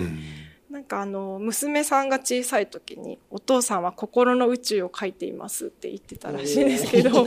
[0.71, 7.27] なんかあの、娘さんが小さい時に、お父さんは心の宇宙を書いていますって言ってたらしいんですけど、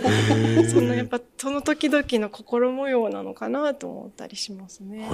[0.69, 5.07] そのやっぱその時々の心模様なのかなと思ったりしますね。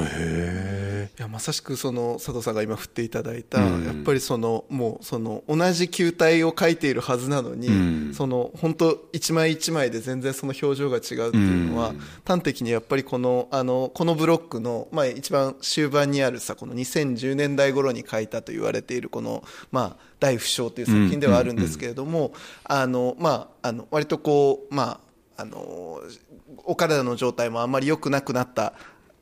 [1.17, 24.99] いや、まさしくその佐藤さんが今振っていただいた、うん、やっぱりその、もうその同じ球体を書いているはずなのに、うん、その本当一枚一枚で全然その表情が違うっていうのは、うん、端的にやっぱりこの、あの、このブロックの、まあ一番終盤にあるさ、この2010年代頃に書書いたと言われているこの、まあ、大不詳という作品ではあるんですけれども、あの、まあ、あの、割とこう、ま
[25.37, 26.01] あ、あの、
[26.63, 28.73] お体の状態もあんまり良くなくなった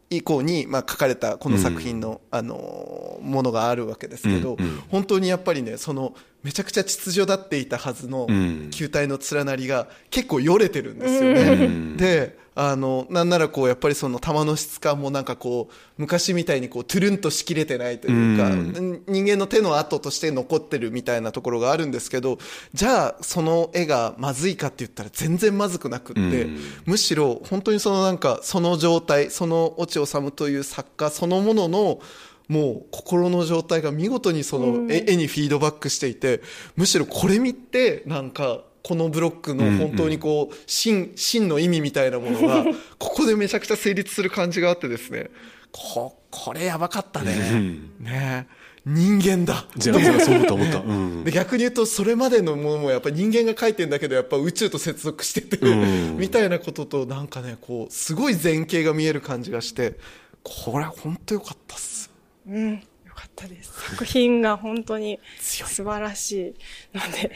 [0.10, 4.58] 以降に、まあ、書かれたこの作品の、あの、ものがあるわけですけど、
[4.90, 6.16] 本当にやっぱりね、その、
[6.46, 8.28] めちゃくちゃ秩序立っていたはずの
[8.70, 11.66] 球体の連なりが結構よれてるんですよね。
[11.66, 22.38] うん、で、あの、なんならこう、やっぱりその球の質感もなんかこう、昔みたいにこう、トゥルンとしきれてないというか、うん、人間の手の跡として残ってるみたいなところがあるんですけど、
[22.76, 32.00] じゃあ、その絵がまずいかって言ったら全然まずくなくって、うん、むしろ本当にそのなんか、その状態、その落ち治という作家そのものの、
[32.48, 36.42] もう心の状態が見事にその絵にフィードバックしていて、
[36.76, 42.64] むしろこれ見てなんかこのブロックの本当にこう真真の意味みたいなものが
[43.00, 45.32] ここでめちゃくちゃ成立する感じがあってですね。
[45.72, 48.48] ここれやばかったね、ね。
[48.86, 49.66] 人間だ。
[49.76, 55.76] じゃあそうと思った、 うん、で逆に言うとそれまでのものもやっぱ人間が書いてんだけどやっぱ宇宙と接続してて、う
[56.14, 59.96] ん、 みたいなこととなんかねこうすごい前景が見える感じがして
[60.44, 62.12] これ本当よかったっす
[62.48, 62.80] うん、よ
[63.16, 63.72] かったです。
[63.92, 66.56] 作品が本当に素晴らし
[66.94, 67.32] いので。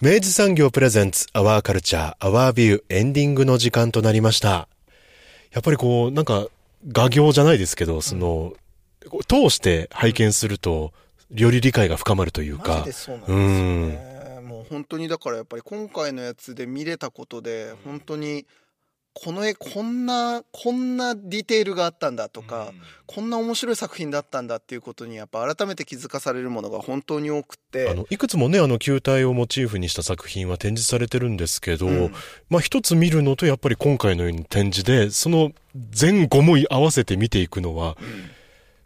[0.00, 4.68] 明治産業プレゼンツアワーカルチャーアワービューエンディングの時間となりました。
[5.52, 6.48] やっぱりこう、なんか、
[6.88, 8.52] 画業じゃないですけど、その、
[9.10, 10.92] うん、通して拝見すると、
[11.30, 12.64] より理解が深まるというか。
[12.64, 14.40] そうなんですよね。
[14.42, 18.46] もう本当にだからやっぱり今回のやつで見れたことで、本当に、
[19.14, 27.88] この絵こんなこんなディテールがあったんだとか、うん、こんな面白い作品だったんだっていうことにやっぱ改めて気づかされるものが本当に多くて。
[27.88, 32.12] あのいくつもねあの球体をモチーフにした作品は展示されてるんですけど、うん、
[32.50, 35.52] まあ一つ見るのとやっぱり今回のように展示でその
[35.98, 38.33] 前後も合わせて見ていくのは、うん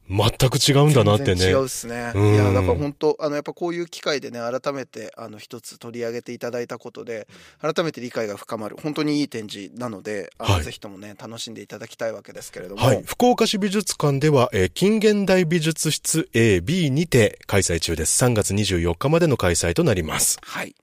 [0.09, 1.45] 全く違うんだなってね。
[1.45, 2.13] 違うっすね。
[2.15, 7.29] いや、だから本当、あの、やっぱこういう機会でね、改めて、あの、一つ取り上げていただいたことで、
[7.61, 12.83] 改めて理解が深まる、本当にいい展示なので、あの、はい、ぜひともね、楽しんでいただきたいわけですけれども。
[12.83, 13.03] はい。
[13.05, 18.25] 福岡市美術館では、えー、近現代美術室 A、B にて開催中です。
[18.25, 20.39] 3月24日までの開催となります。
[20.43, 20.75] はい。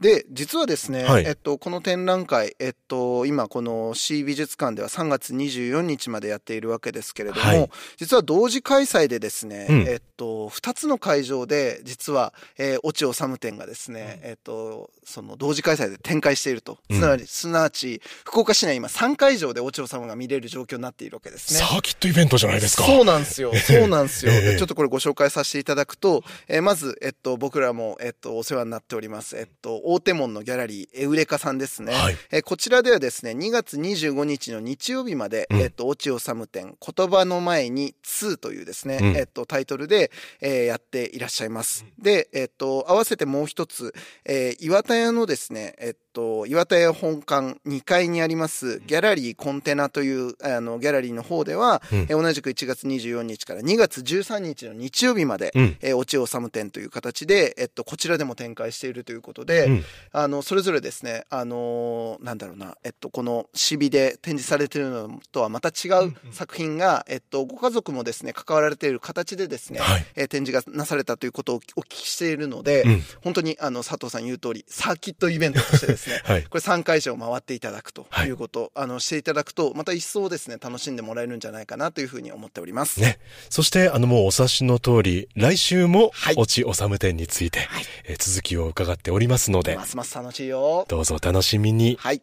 [0.00, 16.78] で、実はですね、はい、えっと、この展覧会、えっと、今この C 美術館では3月24日までやっているわけですけれども、はい、実は同時開催でですね、うん、えっと、2つの会場で、実は、えー、落ち治展がですね、うん、えっと、その同時開催で展開していると。
[16.90, 21.60] すなわち、うん、すなわち、福岡市内今3会場で落ち治が見れる状況になっているわけですね。
[21.60, 22.84] サーキットイベントじゃないですか。
[22.84, 23.52] そうなんですよ。
[23.56, 24.32] そうなんですよ。
[24.32, 29.36] えー、ちょっとこれご紹介させていただくと、えー、まず、えっと、僕らも、えっと、お世話になっております。
[29.36, 31.92] えっと、大手門のギャラリー、エウレカさんですね。
[31.92, 40.10] はい、えこちらではですね、2月25日の日曜日まで、うん、えっと、オチオサム展、言葉の前に2というですね、うん、えっと、タイトルで、
[40.40, 41.84] えー、やっていらっしゃいます。
[41.98, 83.00] で、えっと、合わせてもう一つ、えー、岩田屋のですね、えっと、岩田屋本館2階にあります、ギャラリーコンテナという、あの、ギャラリーの方では、うん、え同じく1月24日から2月13日の日曜日まで、うん、えー、オチオサム展という形で、えっと、こちらでも展開しているということで、うん、あの、それぞれですね、あのー、なんだろうな、えっと、このシビで展示されているのとはまた違う作品が、えっと、ご家族もですね、関わられている形でですね、はい、えー、展示がなされたということをお聞きしているので、うん、本当に、あの、佐藤さん言う通り、サーキットイベントとしてですね、はい、これ3会場回っていただくということ、はい、あの、していただくと、また一層ですね、楽しんでもらえるんじゃないかなというふうに思っております。
[83.00, 83.18] ね。
[83.50, 90.86] そして、あの、もうお察しの通り、来週も、はい、落ち治展について、はい、えー、続きを伺っておりますので、ますます楽しいよ。
[90.88, 91.96] どうぞ楽しみに。
[92.00, 92.22] はい。